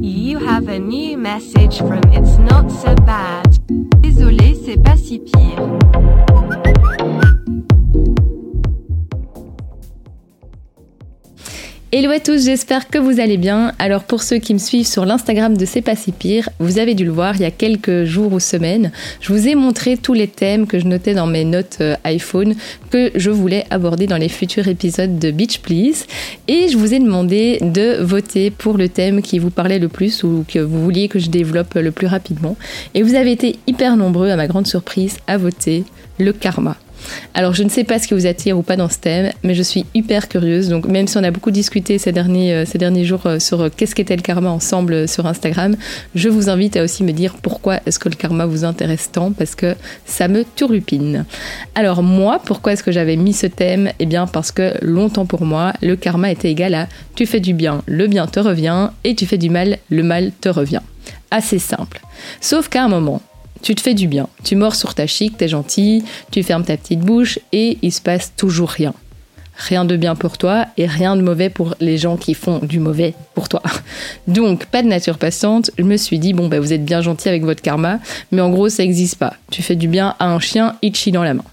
You 0.00 0.38
have 0.38 0.68
a 0.68 0.78
new 0.78 1.18
message 1.18 1.78
from 1.78 2.00
It's 2.12 2.38
Not 2.38 2.70
So 2.70 2.94
Bad. 3.04 3.58
Désolé, 4.00 4.54
c'est 4.64 4.80
pas 4.80 4.96
si 4.96 5.18
pire. 5.18 6.65
Hello 12.06 12.14
à 12.14 12.20
tous, 12.20 12.44
j'espère 12.44 12.86
que 12.86 12.98
vous 12.98 13.18
allez 13.18 13.36
bien. 13.36 13.72
Alors 13.80 14.04
pour 14.04 14.22
ceux 14.22 14.38
qui 14.38 14.54
me 14.54 14.60
suivent 14.60 14.86
sur 14.86 15.04
l'Instagram 15.04 15.56
de 15.56 15.64
C'est 15.64 15.82
pas 15.82 15.96
si 15.96 16.12
pire, 16.12 16.48
vous 16.60 16.78
avez 16.78 16.94
dû 16.94 17.04
le 17.04 17.10
voir 17.10 17.34
il 17.34 17.42
y 17.42 17.44
a 17.44 17.50
quelques 17.50 18.04
jours 18.04 18.32
ou 18.32 18.38
semaines, 18.38 18.92
je 19.20 19.32
vous 19.32 19.48
ai 19.48 19.56
montré 19.56 19.96
tous 19.96 20.12
les 20.12 20.28
thèmes 20.28 20.68
que 20.68 20.78
je 20.78 20.86
notais 20.86 21.14
dans 21.14 21.26
mes 21.26 21.44
notes 21.44 21.78
euh, 21.80 21.96
iPhone 22.04 22.54
que 22.90 23.10
je 23.16 23.30
voulais 23.30 23.64
aborder 23.70 24.06
dans 24.06 24.18
les 24.18 24.28
futurs 24.28 24.68
épisodes 24.68 25.18
de 25.18 25.32
Beach 25.32 25.58
Please 25.58 26.06
et 26.46 26.68
je 26.68 26.78
vous 26.78 26.94
ai 26.94 27.00
demandé 27.00 27.58
de 27.60 28.00
voter 28.00 28.52
pour 28.52 28.78
le 28.78 28.88
thème 28.88 29.20
qui 29.20 29.40
vous 29.40 29.50
parlait 29.50 29.80
le 29.80 29.88
plus 29.88 30.22
ou 30.22 30.44
que 30.46 30.60
vous 30.60 30.84
vouliez 30.84 31.08
que 31.08 31.18
je 31.18 31.28
développe 31.28 31.74
le 31.74 31.90
plus 31.90 32.06
rapidement 32.06 32.56
et 32.94 33.02
vous 33.02 33.16
avez 33.16 33.32
été 33.32 33.58
hyper 33.66 33.96
nombreux 33.96 34.30
à 34.30 34.36
ma 34.36 34.46
grande 34.46 34.68
surprise 34.68 35.16
à 35.26 35.38
voter 35.38 35.82
le 36.20 36.32
karma. 36.32 36.76
Alors 37.34 37.54
je 37.54 37.62
ne 37.62 37.68
sais 37.68 37.84
pas 37.84 37.98
ce 37.98 38.08
qui 38.08 38.14
vous 38.14 38.26
attire 38.26 38.58
ou 38.58 38.62
pas 38.62 38.76
dans 38.76 38.88
ce 38.88 38.98
thème, 38.98 39.32
mais 39.42 39.54
je 39.54 39.62
suis 39.62 39.84
hyper 39.94 40.28
curieuse. 40.28 40.68
Donc 40.68 40.86
même 40.86 41.06
si 41.06 41.16
on 41.16 41.24
a 41.24 41.30
beaucoup 41.30 41.50
discuté 41.50 41.98
ces 41.98 42.12
derniers, 42.12 42.54
euh, 42.54 43.04
jours 43.04 43.26
euh, 43.26 43.38
sur 43.38 43.60
euh, 43.60 43.68
qu'est-ce 43.74 43.94
qu'était 43.94 44.16
le 44.16 44.22
karma 44.22 44.50
ensemble 44.50 45.08
sur 45.08 45.26
Instagram, 45.26 45.76
je 46.14 46.28
vous 46.28 46.48
invite 46.48 46.76
à 46.76 46.82
aussi 46.82 47.04
me 47.04 47.12
dire 47.12 47.36
pourquoi 47.42 47.80
est-ce 47.86 47.98
que 47.98 48.08
le 48.08 48.14
karma 48.14 48.46
vous 48.46 48.64
intéresse 48.64 49.10
tant, 49.12 49.32
parce 49.32 49.54
que 49.54 49.74
ça 50.04 50.28
me 50.28 50.44
turlupine. 50.56 51.24
Alors 51.74 52.02
moi, 52.02 52.40
pourquoi 52.44 52.72
est-ce 52.72 52.82
que 52.82 52.92
j'avais 52.92 53.16
mis 53.16 53.32
ce 53.32 53.46
thème? 53.46 53.90
Eh 53.98 54.06
bien 54.06 54.26
parce 54.26 54.52
que 54.52 54.74
longtemps 54.82 55.26
pour 55.26 55.44
moi, 55.44 55.72
le 55.82 55.96
karma 55.96 56.30
était 56.30 56.50
égal 56.50 56.74
à 56.74 56.88
tu 57.14 57.26
fais 57.26 57.40
du 57.40 57.54
bien, 57.54 57.82
le 57.86 58.06
bien 58.06 58.26
te 58.26 58.40
revient, 58.40 58.90
et 59.04 59.14
tu 59.14 59.26
fais 59.26 59.38
du 59.38 59.50
mal, 59.50 59.78
le 59.90 60.02
mal 60.02 60.32
te 60.40 60.48
revient. 60.48 60.82
Assez 61.30 61.58
simple. 61.58 62.00
Sauf 62.40 62.68
qu'à 62.68 62.84
un 62.84 62.88
moment, 62.88 63.20
tu 63.62 63.74
te 63.74 63.80
fais 63.80 63.94
du 63.94 64.06
bien. 64.08 64.28
Tu 64.44 64.56
mords 64.56 64.74
sur 64.74 64.94
ta 64.94 65.06
chic, 65.06 65.36
t'es 65.36 65.48
gentil, 65.48 66.04
tu 66.30 66.42
fermes 66.42 66.64
ta 66.64 66.76
petite 66.76 67.00
bouche 67.00 67.38
et 67.52 67.78
il 67.82 67.92
se 67.92 68.00
passe 68.00 68.32
toujours 68.36 68.70
rien. 68.70 68.94
Rien 69.58 69.86
de 69.86 69.96
bien 69.96 70.14
pour 70.14 70.36
toi 70.36 70.66
et 70.76 70.86
rien 70.86 71.16
de 71.16 71.22
mauvais 71.22 71.48
pour 71.48 71.74
les 71.80 71.96
gens 71.96 72.16
qui 72.16 72.34
font 72.34 72.58
du 72.58 72.78
mauvais 72.78 73.14
pour 73.34 73.48
toi. 73.48 73.62
Donc, 74.28 74.66
pas 74.66 74.82
de 74.82 74.88
nature 74.88 75.16
passante. 75.16 75.70
Je 75.78 75.84
me 75.84 75.96
suis 75.96 76.18
dit, 76.18 76.34
bon, 76.34 76.48
bah, 76.48 76.60
vous 76.60 76.74
êtes 76.74 76.84
bien 76.84 77.00
gentil 77.00 77.28
avec 77.28 77.42
votre 77.42 77.62
karma, 77.62 77.98
mais 78.32 78.42
en 78.42 78.50
gros, 78.50 78.68
ça 78.68 78.82
n'existe 78.82 79.16
pas. 79.16 79.34
Tu 79.50 79.62
fais 79.62 79.76
du 79.76 79.88
bien 79.88 80.14
à 80.18 80.26
un 80.26 80.40
chien, 80.40 80.76
itchy 80.82 81.10
dans 81.10 81.22
la 81.22 81.32
main. 81.32 81.44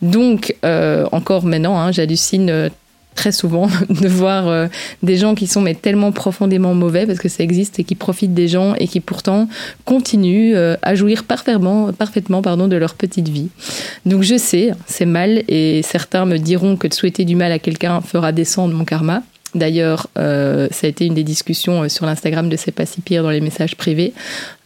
Donc, 0.00 0.54
euh, 0.64 1.06
encore 1.12 1.44
maintenant, 1.44 1.78
hein, 1.78 1.92
j'hallucine 1.92 2.50
euh, 2.50 2.68
très 3.14 3.32
souvent 3.32 3.68
de 3.88 4.08
voir 4.08 4.48
euh, 4.48 4.66
des 5.02 5.16
gens 5.16 5.34
qui 5.34 5.46
sont 5.46 5.60
mais 5.60 5.74
tellement 5.74 6.12
profondément 6.12 6.74
mauvais 6.74 7.06
parce 7.06 7.18
que 7.18 7.28
ça 7.28 7.42
existe 7.42 7.78
et 7.78 7.84
qui 7.84 7.94
profitent 7.94 8.34
des 8.34 8.48
gens 8.48 8.74
et 8.76 8.88
qui 8.88 9.00
pourtant 9.00 9.48
continuent 9.84 10.54
euh, 10.54 10.76
à 10.82 10.94
jouir 10.94 11.24
parfaitement, 11.24 11.92
parfaitement 11.92 12.42
pardon, 12.42 12.68
de 12.68 12.76
leur 12.76 12.94
petite 12.94 13.28
vie. 13.28 13.48
Donc 14.06 14.22
je 14.22 14.36
sais, 14.36 14.70
c'est 14.86 15.06
mal 15.06 15.42
et 15.48 15.82
certains 15.82 16.24
me 16.24 16.38
diront 16.38 16.76
que 16.76 16.88
de 16.88 16.94
souhaiter 16.94 17.24
du 17.24 17.36
mal 17.36 17.52
à 17.52 17.58
quelqu'un 17.58 18.00
fera 18.00 18.32
descendre 18.32 18.74
mon 18.74 18.84
karma. 18.84 19.22
D'ailleurs, 19.54 20.06
euh, 20.16 20.68
ça 20.70 20.86
a 20.86 20.90
été 20.90 21.06
une 21.06 21.14
des 21.14 21.24
discussions 21.24 21.88
sur 21.88 22.06
l'Instagram 22.06 22.48
de 22.48 22.56
C'est 22.56 22.70
pas 22.70 22.86
si 22.86 23.00
pire 23.00 23.24
dans 23.24 23.30
les 23.30 23.40
messages 23.40 23.74
privés, 23.74 24.12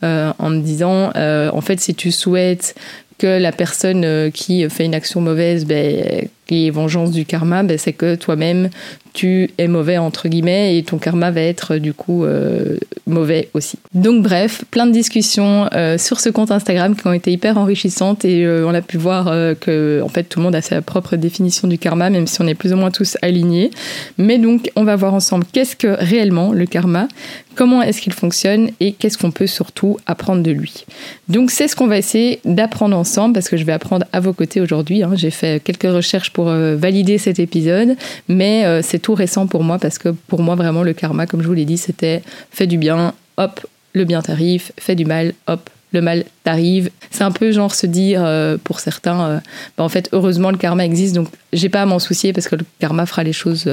en 0.03 0.51
me 0.51 0.61
disant, 0.61 1.11
en 1.15 1.61
fait, 1.63 1.81
si 1.81 1.95
tu 1.95 2.13
souhaites 2.13 2.75
que 3.17 3.39
la 3.39 3.51
personne 3.51 4.31
qui 4.33 4.69
fait 4.69 4.85
une 4.85 4.95
action 4.95 5.23
mauvaise, 5.23 5.65
ben, 5.65 6.29
qui 6.47 6.67
est 6.67 6.71
vengeance 6.71 7.11
du 7.11 7.25
karma, 7.25 7.63
ben, 7.63 7.79
c'est 7.79 7.93
que 7.93 8.15
toi-même, 8.15 8.71
tu 9.13 9.51
es 9.59 9.69
mauvais, 9.69 9.97
entre 9.97 10.29
guillemets, 10.29 10.77
et 10.77 10.83
ton 10.83 10.99
karma 10.99 11.31
va 11.31 11.41
être 11.41 11.77
du 11.77 11.95
coup 11.95 12.25
euh, 12.25 12.77
mauvais 13.07 13.49
aussi. 13.55 13.79
Donc 13.95 14.25
bref, 14.25 14.65
plein 14.71 14.87
de 14.87 14.93
discussions 14.93 15.69
euh, 15.73 15.99
sur 15.99 16.19
ce 16.19 16.29
compte 16.31 16.51
Instagram 16.51 16.97
qui 16.97 17.07
ont 17.07 17.13
été 17.13 17.31
hyper 17.31 17.57
enrichissantes 17.57 18.25
et 18.25 18.45
euh, 18.45 18.67
on 18.67 18.75
a 18.75 18.83
pu 18.83 18.99
voir 18.99 19.27
que 19.61 20.03
en 20.03 20.09
fait 20.09 20.25
tout 20.25 20.41
le 20.41 20.45
monde 20.45 20.57
a 20.57 20.63
sa 20.63 20.83
propre 20.83 21.15
définition 21.15 21.69
du 21.69 21.79
karma, 21.79 22.11
même 22.11 22.27
si 22.27 22.43
on 22.43 22.47
est 22.49 22.57
plus 22.57 22.73
ou 22.73 22.77
moins 22.77 22.91
tous 22.91 23.17
alignés. 23.23 23.71
Mais 24.19 24.39
donc 24.39 24.71
on 24.75 24.83
va 24.83 24.97
voir 24.97 25.15
ensemble 25.15 25.45
qu'est-ce 25.53 25.77
que 25.77 25.87
réellement 25.87 26.53
le 26.53 26.67
karma, 26.67 27.07
comment 27.55 27.83
est-ce 27.83 28.01
qu'il 28.01 28.13
fonctionne 28.13 28.71
et 28.81 28.93
qu'est-ce 28.93 29.17
qu'on 29.17 29.31
peut 29.31 29.47
surtout 29.47 29.99
apprendre 30.07 30.43
de 30.43 30.51
lui. 30.51 30.85
Donc 31.29 31.51
c'est 31.51 31.69
ce 31.69 31.77
qu'on 31.77 31.87
va 31.87 31.99
essayer 31.99 32.41
d'apprendre 32.45 32.97
ensemble 32.97 33.35
parce 33.35 33.49
que 33.49 33.57
je 33.57 33.65
vais 33.65 33.73
apprendre 33.73 34.07
à 34.13 34.21
vos 34.21 34.33
côtés 34.33 34.61
aujourd'hui. 34.61 35.03
Hein. 35.03 35.13
J'ai 35.15 35.31
fait 35.31 35.63
quelques 35.63 35.83
recherches 35.83 36.31
pour 36.35 36.51
euh, 36.51 36.77
valider 36.77 37.17
cet 37.17 37.39
épisode, 37.39 37.97
mais 38.29 38.67
euh, 38.67 38.83
c'est 38.83 38.99
tout 38.99 39.15
récent 39.15 39.47
pour 39.47 39.63
moi 39.63 39.79
parce 39.79 39.97
que 39.99 40.11
pour 40.11 40.43
moi 40.43 40.57
vraiment 40.57 40.83
le 40.83 40.93
karma, 40.93 41.27
comme 41.27 41.41
je 41.41 41.47
vous 41.47 41.55
l'ai 41.55 41.65
dit, 41.65 41.79
c'était 41.79 42.23
fais 42.51 42.67
du 42.67 42.77
bien, 42.77 43.15
hop, 43.39 43.67
le 43.95 44.05
bien 44.05 44.21
t'arrive, 44.21 44.73
fais 44.79 44.97
du 44.97 45.07
mal, 45.07 45.33
hop, 45.47 45.71
le 45.93 46.03
mal 46.03 46.25
t'arrive. 46.43 46.91
C'est 47.13 47.23
un 47.23 47.31
peu 47.31 47.53
genre 47.53 47.75
se 47.75 47.87
dire 47.87 48.21
euh, 48.23 48.59
pour 48.63 48.81
certains, 48.81 49.41
bah, 49.79 49.85
en 49.85 49.89
fait 49.89 50.11
heureusement 50.13 50.51
le 50.51 50.59
karma 50.59 50.85
existe, 50.85 51.15
donc 51.15 51.29
j'ai 51.53 51.69
pas 51.71 51.83
à 51.83 51.87
m'en 51.87 52.01
soucier 52.01 52.33
parce 52.33 52.49
que 52.49 52.57
le 52.57 52.65
karma 52.81 53.07
fera 53.07 53.23
les 53.23 53.33
choses 53.33 53.67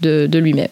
de, 0.00 0.38
lui-même. 0.38 0.68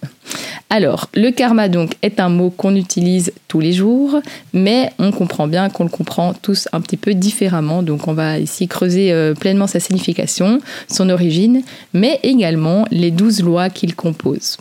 Alors, 0.72 1.08
le 1.14 1.30
karma 1.32 1.68
donc 1.68 1.94
est 2.02 2.20
un 2.20 2.28
mot 2.28 2.50
qu'on 2.50 2.76
utilise 2.76 3.32
tous 3.48 3.58
les 3.58 3.72
jours, 3.72 4.20
mais 4.52 4.92
on 5.00 5.10
comprend 5.10 5.48
bien 5.48 5.68
qu'on 5.68 5.82
le 5.82 5.90
comprend 5.90 6.32
tous 6.32 6.68
un 6.72 6.80
petit 6.80 6.96
peu 6.96 7.12
différemment. 7.12 7.82
Donc, 7.82 8.06
on 8.06 8.12
va 8.12 8.38
ici 8.38 8.68
creuser 8.68 9.12
euh, 9.12 9.34
pleinement 9.34 9.66
sa 9.66 9.80
signification, 9.80 10.60
son 10.88 11.10
origine, 11.10 11.62
mais 11.92 12.20
également 12.22 12.86
les 12.92 13.10
douze 13.10 13.42
lois 13.42 13.68
qu'il 13.68 13.96
compose. 13.96 14.58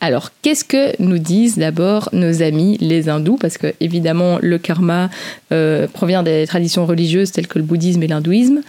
Alors, 0.00 0.30
qu'est-ce 0.42 0.64
que 0.64 1.00
nous 1.02 1.18
disent 1.18 1.56
d'abord 1.58 2.08
nos 2.12 2.42
amis 2.42 2.76
les 2.80 3.08
hindous? 3.08 3.36
Parce 3.36 3.58
que, 3.58 3.74
évidemment, 3.80 4.38
le 4.40 4.58
karma 4.58 5.10
euh, 5.52 5.86
provient 5.92 6.22
des 6.22 6.46
traditions 6.46 6.86
religieuses 6.86 7.32
telles 7.32 7.46
que 7.46 7.58
le 7.58 7.64
bouddhisme 7.64 8.02
et 8.02 8.06
l'hindouisme. 8.06 8.60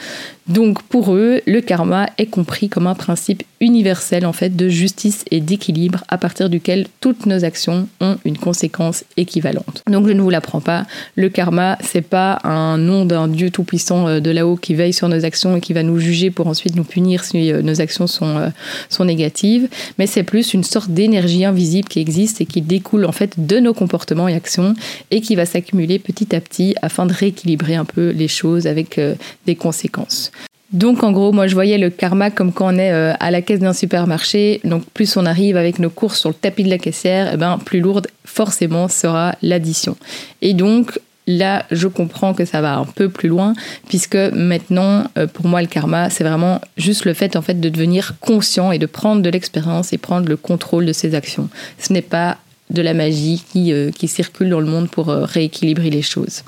Donc, 0.48 0.82
pour 0.84 1.14
eux, 1.14 1.42
le 1.46 1.60
karma 1.60 2.10
est 2.18 2.28
compris 2.28 2.70
comme 2.70 2.88
un 2.88 2.96
principe 2.96 3.44
universel 3.60 4.26
en 4.26 4.34
fait 4.34 4.56
de 4.56 4.70
justice 4.70 5.26
et 5.30 5.42
d'équilibre 5.42 6.04
à 6.08 6.18
partir 6.18 6.50
duquel 6.50 6.88
toutes 7.02 7.26
nos 7.26 7.44
actions 7.44 7.90
ont 8.00 8.18
une 8.24 8.38
conséquence 8.38 9.04
équivalente. 9.18 9.84
Donc, 9.92 10.08
je 10.08 10.14
ne 10.14 10.22
vous 10.22 10.30
l'apprends 10.30 10.62
pas. 10.62 10.86
Le 11.16 11.28
karma, 11.28 11.78
c'est 11.82 12.02
pas 12.02 12.40
un 12.44 12.78
nom 12.78 13.04
d'un 13.04 13.28
dieu 13.28 13.50
tout 13.50 13.64
puissant 13.64 14.08
euh, 14.08 14.20
de 14.20 14.32
là-haut 14.32 14.56
qui 14.56 14.74
veille 14.74 14.94
sur 14.94 15.10
nos 15.10 15.26
actions 15.26 15.58
et 15.58 15.62
qui 15.62 15.74
va 15.74 15.84
nous 15.84 16.00
juger 16.00 16.32
pour 16.32 16.48
ensuite 16.48 16.76
nous 16.76 16.86
punir 16.86 17.26
si 17.26 17.52
euh, 17.52 17.62
nos 17.62 17.82
actions 17.82 18.08
sont, 18.08 18.52
sont 18.90 19.06
négatives, 19.06 19.68
mais 19.98 20.08
c'est 20.08 20.24
plus 20.24 20.54
une 20.54 20.64
sorte 20.64 20.90
d'énergie 20.98 21.46
invisible 21.46 21.88
qui 21.88 22.00
existe 22.00 22.42
et 22.42 22.48
qui 22.48 22.62
découle 22.62 23.06
en 23.06 23.12
fait 23.12 23.46
de 23.46 23.60
nos 23.60 23.76
comportements 23.76 24.28
et 24.28 24.34
actions 24.34 24.74
et 25.12 25.22
qui 25.22 25.36
va 25.36 25.46
s'accumuler 25.46 26.00
petit 26.00 26.36
à 26.36 26.42
petit 26.42 26.74
afin 26.82 27.06
de 27.06 27.14
rééquilibrer 27.14 27.76
un 27.76 27.86
peu 27.86 28.10
les 28.10 28.28
choses 28.28 28.66
avec 28.66 28.98
euh, 28.98 29.14
des 29.46 29.56
conséquences. 29.56 30.32
Donc 30.74 31.04
en 31.04 31.12
gros, 31.12 31.32
moi 31.32 31.46
je 31.46 31.54
voyais 31.54 31.78
le 31.78 31.92
karma 31.92 32.32
comme 32.32 32.52
quand 32.52 32.74
on 32.74 32.80
est 32.80 32.92
euh, 32.92 33.14
à 33.20 33.30
la 33.30 33.44
caisse 33.44 33.60
d'un 33.60 33.74
supermarché. 33.74 34.60
Donc 34.64 34.84
plus 34.96 35.16
on 35.18 35.26
arrive 35.28 35.56
avec 35.56 35.78
nos 35.78 35.92
courses 35.92 36.20
sur 36.20 36.30
le 36.30 36.36
tapis 36.36 36.64
de 36.64 36.70
la 36.70 36.80
caissière, 36.80 37.30
eh 37.32 37.38
ben, 37.38 37.60
plus 37.64 37.80
lourde 37.80 38.08
forcément 38.26 38.88
sera 38.88 39.36
l'addition. 39.44 39.96
Et 40.42 40.56
donc 40.56 41.00
là, 41.28 41.66
je 41.72 41.88
comprends 41.88 42.34
que 42.34 42.46
ça 42.46 42.62
va 42.62 42.78
un 42.78 42.86
peu 42.86 43.10
plus 43.10 43.30
loin, 43.30 43.54
puisque 43.88 44.16
maintenant, 44.16 45.04
euh, 45.18 45.28
pour 45.28 45.48
moi, 45.48 45.62
le 45.62 45.68
karma, 45.68 46.10
c'est 46.10 46.24
vraiment 46.24 46.62
juste 46.78 47.06
le 47.06 47.14
fait, 47.14 47.36
en 47.36 47.42
fait, 47.42 47.60
de 47.60 47.70
devenir 47.70 48.16
conscient 48.20 48.72
et 48.72 48.80
de 48.80 48.86
prendre 48.86 49.22
de 49.22 49.30
l'expérience 49.30 49.94
et 49.94 49.98
prendre 49.98 50.28
le 50.28 50.38
contrôle 50.38 50.86
de 50.86 50.94
ses 50.94 51.14
actions. 51.14 51.50
Ce 51.80 51.92
n'est 51.94 52.02
pas 52.02 52.38
de 52.70 52.82
la 52.82 52.94
magie 52.94 53.44
qui, 53.52 53.72
euh, 53.74 53.92
circule 54.08 54.50
dans 54.50 54.62
le 54.62 54.68
monde 54.68 54.90
pour 54.90 55.10
euh, 55.10 55.26
rééquilibrer 55.26 55.90
les 55.90 56.02
choses. 56.02 56.44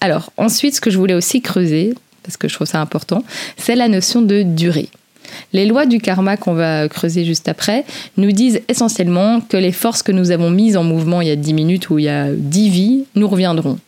Alors, 0.00 0.32
ensuite, 0.36 0.76
ce 0.76 0.80
que 0.80 0.90
je 0.90 0.98
voulais 0.98 1.14
aussi 1.14 1.42
creuser, 1.42 1.94
parce 2.22 2.36
que 2.36 2.48
je 2.48 2.54
trouve 2.54 2.66
ça 2.66 2.80
important, 2.80 3.24
c'est 3.56 3.74
la 3.74 3.88
notion 3.88 4.22
de 4.22 4.42
durée. 4.42 4.88
Les 5.52 5.66
lois 5.66 5.86
du 5.86 6.00
karma 6.00 6.36
qu'on 6.36 6.54
va 6.54 6.88
creuser 6.88 7.24
juste 7.24 7.48
après 7.48 7.84
nous 8.16 8.32
disent 8.32 8.60
essentiellement 8.68 9.40
que 9.40 9.56
les 9.56 9.72
forces 9.72 10.02
que 10.02 10.12
nous 10.12 10.30
avons 10.30 10.50
mises 10.50 10.76
en 10.76 10.84
mouvement 10.84 11.20
il 11.20 11.28
y 11.28 11.30
a 11.30 11.36
10 11.36 11.54
minutes 11.54 11.90
ou 11.90 11.98
il 11.98 12.04
y 12.06 12.08
a 12.08 12.26
10 12.32 12.70
vies 12.70 13.04
nous 13.14 13.28
reviendront. 13.28 13.78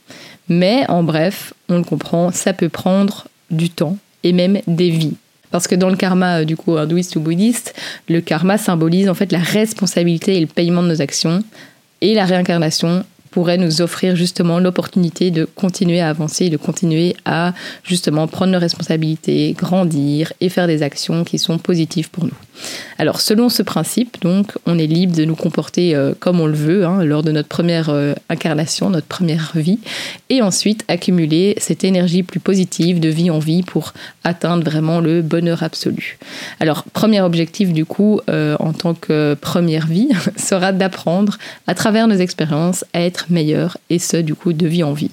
Mais 0.49 0.85
en 0.89 1.03
bref, 1.03 1.55
on 1.69 1.79
le 1.79 1.85
comprend, 1.85 2.31
ça 2.33 2.53
peut 2.53 2.69
prendre 2.69 3.29
du 3.51 3.71
temps 3.71 3.97
et 4.23 4.33
même 4.33 4.61
des 4.67 4.91
vies. 4.91 5.17
Parce 5.51 5.69
que 5.69 5.75
dans 5.75 5.91
le 5.91 5.97
karma, 5.97 6.41
euh, 6.41 6.45
du 6.45 6.57
coup, 6.57 6.77
hindouiste 6.77 7.17
ou 7.17 7.21
bouddhiste, 7.21 7.75
le 8.09 8.21
karma 8.21 8.59
symbolise 8.59 9.09
en 9.09 9.15
fait 9.15 9.31
la 9.33 9.39
responsabilité 9.39 10.37
et 10.37 10.41
le 10.41 10.47
paiement 10.47 10.83
de 10.83 10.89
nos 10.89 11.03
actions. 11.03 11.45
Et 12.01 12.15
la 12.15 12.25
réincarnation 12.25 13.05
pourrait 13.33 13.59
nous 13.59 13.81
offrir 13.81 14.15
justement 14.15 14.61
l'opportunité 14.61 15.31
de 15.33 15.45
continuer 15.45 16.01
à 16.01 16.11
avancer, 16.11 16.51
de 16.51 16.57
continuer 16.57 17.17
à 17.25 17.55
justement 17.83 18.29
prendre 18.29 18.53
nos 18.53 18.61
responsabilités, 18.61 19.55
grandir 19.59 20.33
et 20.41 20.49
faire 20.49 20.69
des 20.69 20.83
actions 20.83 21.25
qui 21.25 21.39
sont 21.39 21.59
positives 21.59 22.11
pour 22.11 22.25
nous. 22.25 22.37
Alors, 22.99 23.21
selon 23.21 23.49
ce 23.49 23.63
principe, 23.63 24.21
donc, 24.21 24.53
on 24.67 24.79
est 24.79 24.87
libre 24.87 25.17
de 25.17 25.25
nous 25.25 25.35
comporter 25.35 25.95
euh, 25.95 26.13
comme 26.19 26.39
on 26.39 26.47
le 26.47 26.55
veut 26.55 26.87
hein, 26.87 27.03
lors 27.03 27.23
de 27.23 27.33
notre 27.33 27.49
première 27.49 27.89
euh, 27.89 28.15
incarnation, 28.29 28.91
notre 28.91 29.07
première 29.07 29.53
vie, 29.55 29.81
et 30.29 30.43
ensuite 30.43 30.85
accumuler 30.89 31.55
cette 31.59 31.83
énergie 31.83 32.23
plus 32.23 32.41
positive 32.41 33.01
de 33.01 33.09
vie 33.09 33.31
en 33.31 33.39
vie 33.39 33.63
pour 33.63 33.95
atteindre 34.23 34.65
vraiment 34.65 35.01
le 35.01 35.23
bonheur 35.23 35.63
absolu. 35.63 36.19
Alors, 36.61 36.85
premier 36.93 37.23
objectif 37.23 37.73
du 37.73 37.85
coup, 37.85 38.21
euh, 38.29 38.57
en 38.61 38.73
tant 38.73 38.95
que 38.95 39.35
première 39.41 39.87
vie, 39.87 40.11
sera 40.37 40.73
d'apprendre 40.73 41.39
à 41.67 41.75
travers 41.75 42.07
nos 42.07 42.17
expériences 42.17 42.85
à 42.93 43.01
être 43.01 43.22
meilleur, 43.31 43.79
et 43.91 43.99
ce, 43.99 44.17
du 44.17 44.35
coup, 44.35 44.53
de 44.53 44.67
vie 44.67 44.83
en 44.83 44.93
vie. 44.93 45.11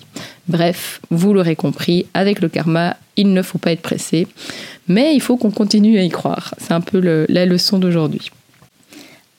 Bref, 0.47 0.99
vous 1.09 1.33
l'aurez 1.33 1.55
compris, 1.55 2.05
avec 2.13 2.41
le 2.41 2.49
karma, 2.49 2.97
il 3.15 3.33
ne 3.33 3.41
faut 3.41 3.57
pas 3.57 3.71
être 3.71 3.81
pressé, 3.81 4.27
mais 4.87 5.13
il 5.13 5.21
faut 5.21 5.37
qu'on 5.37 5.51
continue 5.51 5.97
à 5.99 6.03
y 6.03 6.09
croire. 6.09 6.53
C'est 6.57 6.73
un 6.73 6.81
peu 6.81 6.99
la 6.99 7.45
leçon 7.45 7.77
d'aujourd'hui. 7.77 8.31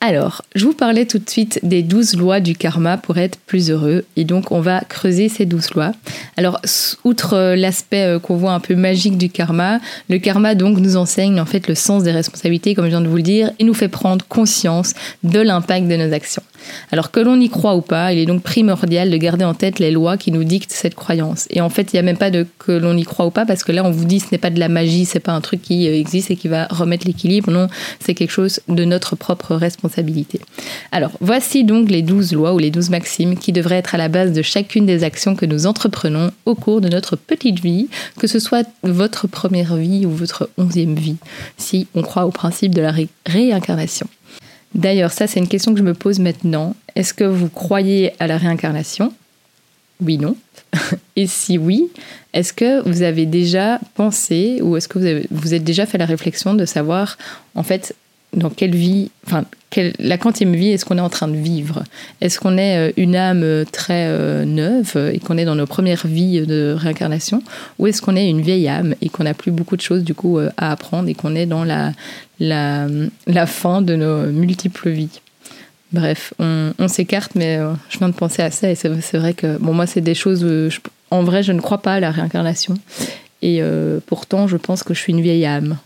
Alors, 0.03 0.41
je 0.55 0.65
vous 0.65 0.73
parlais 0.73 1.05
tout 1.05 1.19
de 1.19 1.29
suite 1.29 1.59
des 1.61 1.83
douze 1.83 2.15
lois 2.15 2.39
du 2.39 2.55
karma 2.55 2.97
pour 2.97 3.19
être 3.19 3.37
plus 3.37 3.69
heureux, 3.69 4.03
et 4.15 4.23
donc 4.23 4.51
on 4.51 4.59
va 4.59 4.81
creuser 4.81 5.29
ces 5.29 5.45
douze 5.45 5.69
lois. 5.75 5.91
Alors, 6.37 6.59
outre 7.03 7.35
euh, 7.35 7.55
l'aspect 7.55 8.15
euh, 8.15 8.17
qu'on 8.17 8.35
voit 8.35 8.53
un 8.53 8.59
peu 8.59 8.73
magique 8.73 9.19
du 9.19 9.29
karma, 9.29 9.79
le 10.09 10.17
karma 10.17 10.55
donc 10.55 10.79
nous 10.79 10.97
enseigne 10.97 11.39
en 11.39 11.45
fait 11.45 11.67
le 11.67 11.75
sens 11.75 12.01
des 12.01 12.11
responsabilités, 12.11 12.73
comme 12.73 12.85
je 12.85 12.89
viens 12.89 13.01
de 13.01 13.07
vous 13.07 13.17
le 13.17 13.21
dire, 13.21 13.51
et 13.59 13.63
nous 13.63 13.75
fait 13.75 13.89
prendre 13.89 14.25
conscience 14.25 14.95
de 15.21 15.39
l'impact 15.39 15.87
de 15.87 15.95
nos 15.95 16.11
actions. 16.13 16.41
Alors 16.91 17.11
que 17.11 17.19
l'on 17.19 17.39
y 17.39 17.49
croit 17.49 17.75
ou 17.75 17.81
pas, 17.81 18.11
il 18.11 18.17
est 18.17 18.25
donc 18.25 18.41
primordial 18.41 19.11
de 19.11 19.17
garder 19.17 19.45
en 19.45 19.53
tête 19.53 19.77
les 19.77 19.91
lois 19.91 20.17
qui 20.17 20.31
nous 20.31 20.43
dictent 20.43 20.71
cette 20.71 20.95
croyance. 20.95 21.47
Et 21.51 21.61
en 21.61 21.69
fait, 21.69 21.93
il 21.93 21.95
n'y 21.95 21.99
a 21.99 22.03
même 22.03 22.17
pas 22.17 22.31
de 22.31 22.47
que 22.57 22.71
l'on 22.71 22.97
y 22.97 23.03
croit 23.03 23.27
ou 23.27 23.31
pas, 23.31 23.45
parce 23.45 23.63
que 23.63 23.71
là, 23.71 23.83
on 23.85 23.91
vous 23.91 24.05
dit 24.05 24.19
ce 24.19 24.27
n'est 24.31 24.39
pas 24.39 24.49
de 24.49 24.59
la 24.59 24.69
magie, 24.69 25.05
c'est 25.05 25.19
pas 25.19 25.31
un 25.31 25.41
truc 25.41 25.61
qui 25.61 25.87
euh, 25.87 25.93
existe 25.93 26.31
et 26.31 26.35
qui 26.35 26.47
va 26.47 26.65
remettre 26.71 27.05
l'équilibre. 27.05 27.51
Non, 27.51 27.67
c'est 27.99 28.15
quelque 28.15 28.31
chose 28.31 28.61
de 28.67 28.83
notre 28.83 29.15
propre 29.15 29.53
responsabilité. 29.53 29.90
Alors, 30.91 31.11
voici 31.21 31.63
donc 31.63 31.89
les 31.89 32.01
douze 32.01 32.33
lois 32.33 32.53
ou 32.53 32.59
les 32.59 32.71
douze 32.71 32.89
maximes 32.89 33.37
qui 33.37 33.51
devraient 33.51 33.77
être 33.77 33.95
à 33.95 33.97
la 33.97 34.07
base 34.07 34.31
de 34.31 34.41
chacune 34.41 34.85
des 34.85 35.03
actions 35.03 35.35
que 35.35 35.45
nous 35.45 35.65
entreprenons 35.65 36.31
au 36.45 36.55
cours 36.55 36.81
de 36.81 36.89
notre 36.89 37.15
petite 37.15 37.59
vie, 37.59 37.87
que 38.19 38.27
ce 38.27 38.39
soit 38.39 38.67
votre 38.83 39.27
première 39.27 39.75
vie 39.75 40.05
ou 40.05 40.11
votre 40.11 40.49
onzième 40.57 40.95
vie, 40.95 41.17
si 41.57 41.87
on 41.95 42.01
croit 42.01 42.25
au 42.25 42.31
principe 42.31 42.73
de 42.75 42.81
la 42.81 42.93
réincarnation. 43.25 44.07
D'ailleurs, 44.73 45.11
ça 45.11 45.27
c'est 45.27 45.39
une 45.39 45.47
question 45.47 45.73
que 45.73 45.79
je 45.79 45.83
me 45.83 45.93
pose 45.93 46.19
maintenant. 46.19 46.75
Est-ce 46.95 47.13
que 47.13 47.23
vous 47.23 47.49
croyez 47.49 48.13
à 48.19 48.27
la 48.27 48.37
réincarnation? 48.37 49.13
Oui, 50.01 50.17
non. 50.17 50.35
Et 51.15 51.27
si 51.27 51.57
oui, 51.57 51.89
est-ce 52.33 52.53
que 52.53 52.87
vous 52.87 53.01
avez 53.01 53.25
déjà 53.25 53.79
pensé 53.95 54.59
ou 54.61 54.77
est-ce 54.77 54.87
que 54.87 54.97
vous 55.29 55.53
avez, 55.53 55.59
déjà 55.59 55.85
fait 55.85 55.97
la 55.97 56.05
réflexion 56.05 56.53
de 56.53 56.65
savoir 56.65 57.17
en 57.55 57.63
fait 57.63 57.95
dans 58.33 58.49
quelle 58.49 58.75
vie, 58.75 59.11
enfin, 59.25 59.43
la 59.99 60.17
quantième 60.17 60.55
vie 60.55 60.69
est-ce 60.69 60.85
qu'on 60.85 60.97
est 60.97 61.01
en 61.01 61.09
train 61.09 61.27
de 61.27 61.35
vivre? 61.35 61.83
Est-ce 62.21 62.39
qu'on 62.39 62.57
est 62.57 62.89
euh, 62.89 62.91
une 62.97 63.15
âme 63.15 63.43
euh, 63.43 63.65
très 63.69 64.07
euh, 64.07 64.45
neuve 64.45 65.11
et 65.13 65.19
qu'on 65.19 65.37
est 65.37 65.45
dans 65.45 65.55
nos 65.55 65.65
premières 65.65 66.05
vies 66.05 66.45
de 66.45 66.75
réincarnation? 66.77 67.43
Ou 67.79 67.87
est-ce 67.87 68.01
qu'on 68.01 68.15
est 68.15 68.29
une 68.29 68.41
vieille 68.41 68.67
âme 68.67 68.95
et 69.01 69.09
qu'on 69.09 69.23
n'a 69.23 69.33
plus 69.33 69.51
beaucoup 69.51 69.75
de 69.75 69.81
choses 69.81 70.03
du 70.03 70.13
coup 70.13 70.39
à 70.39 70.71
apprendre 70.71 71.09
et 71.09 71.13
qu'on 71.13 71.35
est 71.35 71.45
dans 71.45 71.63
la, 71.63 71.91
la, 72.39 72.87
la, 73.27 73.45
fin 73.45 73.81
de 73.81 73.95
nos 73.95 74.27
multiples 74.27 74.89
vies? 74.89 75.21
Bref, 75.91 76.33
on, 76.39 76.87
s'écarte, 76.87 77.35
mais 77.35 77.59
je 77.89 77.97
viens 77.97 78.07
de 78.07 78.13
penser 78.13 78.41
à 78.41 78.49
ça 78.49 78.69
et 78.69 78.75
c'est 78.75 79.17
vrai 79.17 79.33
que, 79.33 79.57
bon, 79.57 79.73
moi, 79.73 79.85
c'est 79.85 79.99
des 79.99 80.15
choses, 80.15 80.47
en 81.09 81.23
vrai, 81.23 81.43
je 81.43 81.51
ne 81.51 81.59
crois 81.59 81.81
pas 81.81 81.95
à 81.95 81.99
la 81.99 82.11
réincarnation. 82.11 82.75
Et 83.41 83.61
pourtant, 84.05 84.47
je 84.47 84.55
pense 84.55 84.83
que 84.83 84.93
je 84.93 84.99
suis 85.01 85.11
une 85.11 85.21
vieille 85.21 85.45
âme. 85.45 85.77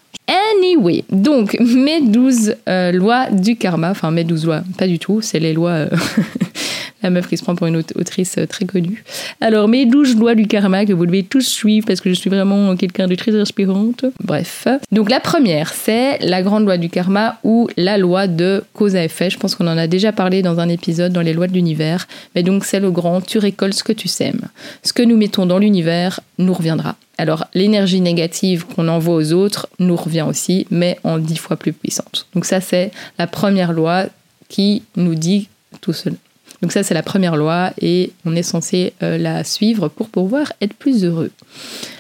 Anyway, 0.57 1.03
donc 1.11 1.57
mes 1.59 2.01
12 2.01 2.55
euh, 2.67 2.91
lois 2.91 3.29
du 3.29 3.55
karma, 3.55 3.91
enfin 3.91 4.11
mes 4.11 4.23
12 4.23 4.45
lois, 4.45 4.63
pas 4.77 4.87
du 4.87 4.99
tout, 4.99 5.21
c'est 5.21 5.39
les 5.39 5.53
lois, 5.53 5.71
euh, 5.71 5.89
la 7.03 7.09
meuf 7.09 7.27
qui 7.27 7.37
se 7.37 7.43
prend 7.43 7.55
pour 7.55 7.67
une 7.67 7.77
autrice 7.77 8.37
euh, 8.37 8.45
très 8.45 8.65
connue. 8.65 9.03
Alors 9.41 9.67
mes 9.67 9.85
12 9.85 10.17
lois 10.17 10.35
du 10.35 10.47
karma 10.47 10.85
que 10.85 10.93
vous 10.93 11.05
devez 11.05 11.23
tous 11.23 11.47
suivre 11.47 11.85
parce 11.85 12.01
que 12.01 12.09
je 12.09 12.15
suis 12.15 12.29
vraiment 12.29 12.75
quelqu'un 12.75 13.07
de 13.07 13.15
très 13.15 13.35
inspirante. 13.39 14.05
Bref, 14.23 14.67
donc 14.91 15.09
la 15.09 15.19
première 15.19 15.73
c'est 15.73 16.17
la 16.19 16.41
grande 16.41 16.65
loi 16.65 16.77
du 16.77 16.89
karma 16.89 17.37
ou 17.43 17.69
la 17.77 17.97
loi 17.97 18.27
de 18.27 18.63
cause 18.73 18.95
à 18.95 19.03
effet. 19.03 19.29
Je 19.29 19.37
pense 19.37 19.55
qu'on 19.55 19.67
en 19.67 19.77
a 19.77 19.87
déjà 19.87 20.11
parlé 20.11 20.41
dans 20.41 20.59
un 20.59 20.69
épisode 20.69 21.13
dans 21.13 21.21
les 21.21 21.33
lois 21.33 21.47
de 21.47 21.53
l'univers, 21.53 22.07
mais 22.33 22.43
donc 22.43 22.65
c'est 22.65 22.79
le 22.79 22.91
grand 22.91 23.21
tu 23.21 23.37
récoltes 23.37 23.73
ce 23.73 23.83
que 23.83 23.93
tu 23.93 24.07
sèmes. 24.07 24.41
Ce 24.83 24.93
que 24.93 25.03
nous 25.03 25.17
mettons 25.17 25.45
dans 25.45 25.59
l'univers 25.59 26.19
nous 26.37 26.53
reviendra. 26.53 26.95
Alors 27.17 27.45
l'énergie 27.53 28.01
négative 28.01 28.65
qu'on 28.65 28.87
envoie 28.87 29.15
aux 29.15 29.33
autres 29.33 29.67
nous 29.79 29.95
revient 29.95 30.25
aussi, 30.27 30.67
mais 30.69 30.97
en 31.03 31.17
dix 31.17 31.37
fois 31.37 31.55
plus 31.55 31.73
puissante. 31.73 32.27
Donc 32.33 32.45
ça 32.45 32.61
c'est 32.61 32.91
la 33.17 33.27
première 33.27 33.73
loi 33.73 34.05
qui 34.49 34.83
nous 34.95 35.15
dit 35.15 35.49
tout 35.81 35.93
cela. 35.93 36.15
Donc 36.61 36.71
ça 36.71 36.83
c'est 36.83 36.93
la 36.93 37.03
première 37.03 37.35
loi 37.35 37.71
et 37.81 38.11
on 38.25 38.35
est 38.35 38.43
censé 38.43 38.93
euh, 39.03 39.17
la 39.17 39.43
suivre 39.43 39.87
pour 39.87 40.09
pouvoir 40.09 40.53
être 40.61 40.73
plus 40.73 41.03
heureux. 41.03 41.31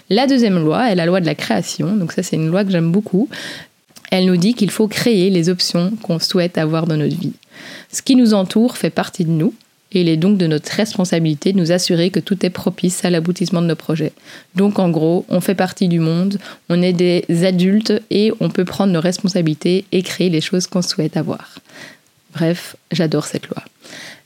La 0.09 0.27
deuxième 0.27 0.63
loi 0.63 0.91
est 0.91 0.95
la 0.95 1.05
loi 1.05 1.21
de 1.21 1.25
la 1.25 1.35
création. 1.35 1.95
Donc 1.95 2.11
ça 2.11 2.23
c'est 2.23 2.35
une 2.35 2.47
loi 2.47 2.63
que 2.63 2.71
j'aime 2.71 2.91
beaucoup. 2.91 3.29
Elle 4.11 4.25
nous 4.25 4.37
dit 4.37 4.53
qu'il 4.53 4.71
faut 4.71 4.87
créer 4.87 5.29
les 5.29 5.49
options 5.49 5.91
qu'on 6.01 6.19
souhaite 6.19 6.57
avoir 6.57 6.87
dans 6.87 6.97
notre 6.97 7.15
vie. 7.15 7.33
Ce 7.91 8.01
qui 8.01 8.15
nous 8.15 8.33
entoure 8.33 8.77
fait 8.77 8.89
partie 8.89 9.25
de 9.25 9.31
nous 9.31 9.53
et 9.91 10.01
il 10.01 10.09
est 10.09 10.17
donc 10.17 10.37
de 10.37 10.47
notre 10.47 10.71
responsabilité 10.71 11.53
de 11.53 11.57
nous 11.57 11.71
assurer 11.71 12.09
que 12.09 12.19
tout 12.19 12.45
est 12.45 12.49
propice 12.49 13.05
à 13.05 13.09
l'aboutissement 13.09 13.61
de 13.61 13.67
nos 13.67 13.75
projets. 13.75 14.11
Donc 14.55 14.77
en 14.77 14.89
gros, 14.89 15.25
on 15.29 15.41
fait 15.41 15.55
partie 15.55 15.87
du 15.87 15.99
monde, 15.99 16.37
on 16.69 16.81
est 16.81 16.93
des 16.93 17.25
adultes 17.45 17.93
et 18.09 18.31
on 18.39 18.49
peut 18.49 18.65
prendre 18.65 18.91
nos 18.91 19.01
responsabilités 19.01 19.85
et 19.91 20.03
créer 20.03 20.29
les 20.29 20.41
choses 20.41 20.67
qu'on 20.67 20.81
souhaite 20.81 21.17
avoir. 21.17 21.59
Bref, 22.33 22.75
j'adore 22.91 23.25
cette 23.25 23.47
loi. 23.47 23.63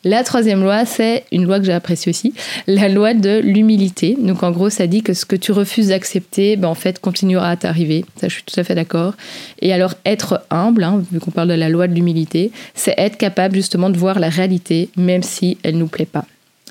La 0.06 0.24
troisième 0.24 0.64
loi, 0.64 0.86
c'est 0.86 1.26
une 1.30 1.44
loi 1.44 1.60
que 1.60 1.66
j'ai 1.66 1.74
appréciée 1.74 2.10
aussi, 2.10 2.34
la 2.68 2.88
loi 2.88 3.14
de 3.14 3.40
l'humilité. 3.40 4.16
Donc 4.18 4.44
en 4.44 4.52
gros, 4.52 4.70
ça 4.70 4.88
dit 4.88 5.04
que 5.04 5.14
ce 5.14 5.26
que 5.26 5.36
tu 5.36 5.52
refuses 5.52 5.90
d'accepter, 5.90 6.56
ben, 6.56 6.70
en 6.70 6.76
fait, 6.76 7.00
continuera 7.00 7.50
à 7.50 7.58
t'arriver. 7.58 8.06
Ça, 8.16 8.30
je 8.30 8.36
suis 8.36 8.44
tout 8.44 8.58
à 8.58 8.64
fait 8.64 8.76
d'accord. 8.76 9.16
Et 9.62 9.74
alors, 9.74 9.96
être 10.06 10.42
humble, 10.52 10.86
hein, 10.86 11.04
vu 11.12 11.20
qu'on 11.20 11.32
parle 11.32 11.50
de 11.50 11.54
la 11.54 11.68
loi 11.68 11.88
de 11.88 11.94
l'humilité, 11.94 12.52
c'est 12.76 12.94
être 12.98 13.18
capable 13.18 13.56
justement 13.56 13.90
de 13.90 13.98
voir 13.98 14.20
la 14.20 14.30
réalité, 14.30 14.90
même 14.96 15.22
si 15.22 15.58
elle 15.64 15.76
ne 15.76 15.80
nous 15.80 15.88
plaît 15.88 16.06
pas. 16.06 16.24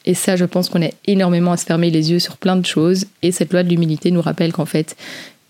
Et 0.07 0.15
ça, 0.15 0.37
je 0.37 0.47
pense 0.47 0.71
qu'on 0.71 0.83
a 0.83 0.89
énormément 1.07 1.53
à 1.53 1.59
se 1.59 1.67
fermer 1.67 1.91
les 1.91 2.11
yeux 2.13 2.21
sur 2.21 2.39
plein 2.39 2.57
de 2.57 2.65
choses. 2.65 3.05
Et 3.21 3.31
cette 3.31 3.53
loi 3.53 3.63
de 3.63 3.69
l'humilité 3.69 4.11
nous 4.11 4.23
rappelle 4.23 4.55
qu'en 4.55 4.65
fait, 4.65 4.97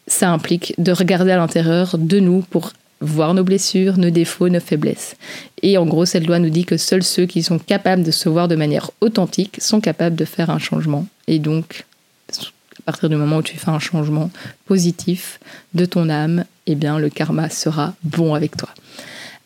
ça 0.09 0.31
implique 0.31 0.75
de 0.79 0.91
regarder 0.91 1.31
à 1.31 1.37
l'intérieur 1.37 1.97
de 1.97 2.19
nous 2.19 2.41
pour 2.51 2.73
voir 3.01 3.35
nos 3.35 3.45
blessures, 3.45 3.99
nos 3.99 4.11
défauts, 4.11 4.49
nos 4.49 4.61
faiblesses. 4.61 5.17
Et 5.63 5.79
en 5.79 5.87
gros, 5.87 6.05
cette 6.05 6.27
loi 6.27 6.39
nous 6.39 6.51
dit 6.51 6.65
que 6.65 6.77
seuls 6.77 7.03
ceux 7.03 7.27
qui 7.27 7.43
sont 7.43 7.59
capables 7.59 8.03
de 8.03 8.11
se 8.11 8.29
voir 8.29 8.49
de 8.49 8.57
manière 8.57 8.91
authentique 9.01 9.57
sont 9.61 9.81
capables 9.81 10.17
de 10.17 10.25
faire 10.25 10.51
un 10.51 10.59
changement. 10.59 11.07
Et 11.27 11.39
donc, 11.39 11.85
à 12.31 12.83
partir 12.85 13.09
du 13.09 13.17
moment 13.17 13.39
où 13.39 13.43
tu 13.43 13.57
fais 13.57 13.71
un 13.71 13.79
changement 13.79 14.31
positif 14.67 15.41
de 15.75 15.85
ton 15.85 16.09
âme, 16.09 16.45
eh 16.67 16.75
bien, 16.75 16.99
le 16.99 17.09
karma 17.09 17.51
sera 17.51 17.95
bon 18.03 18.35
avec 18.35 18.57
toi. 18.57 18.71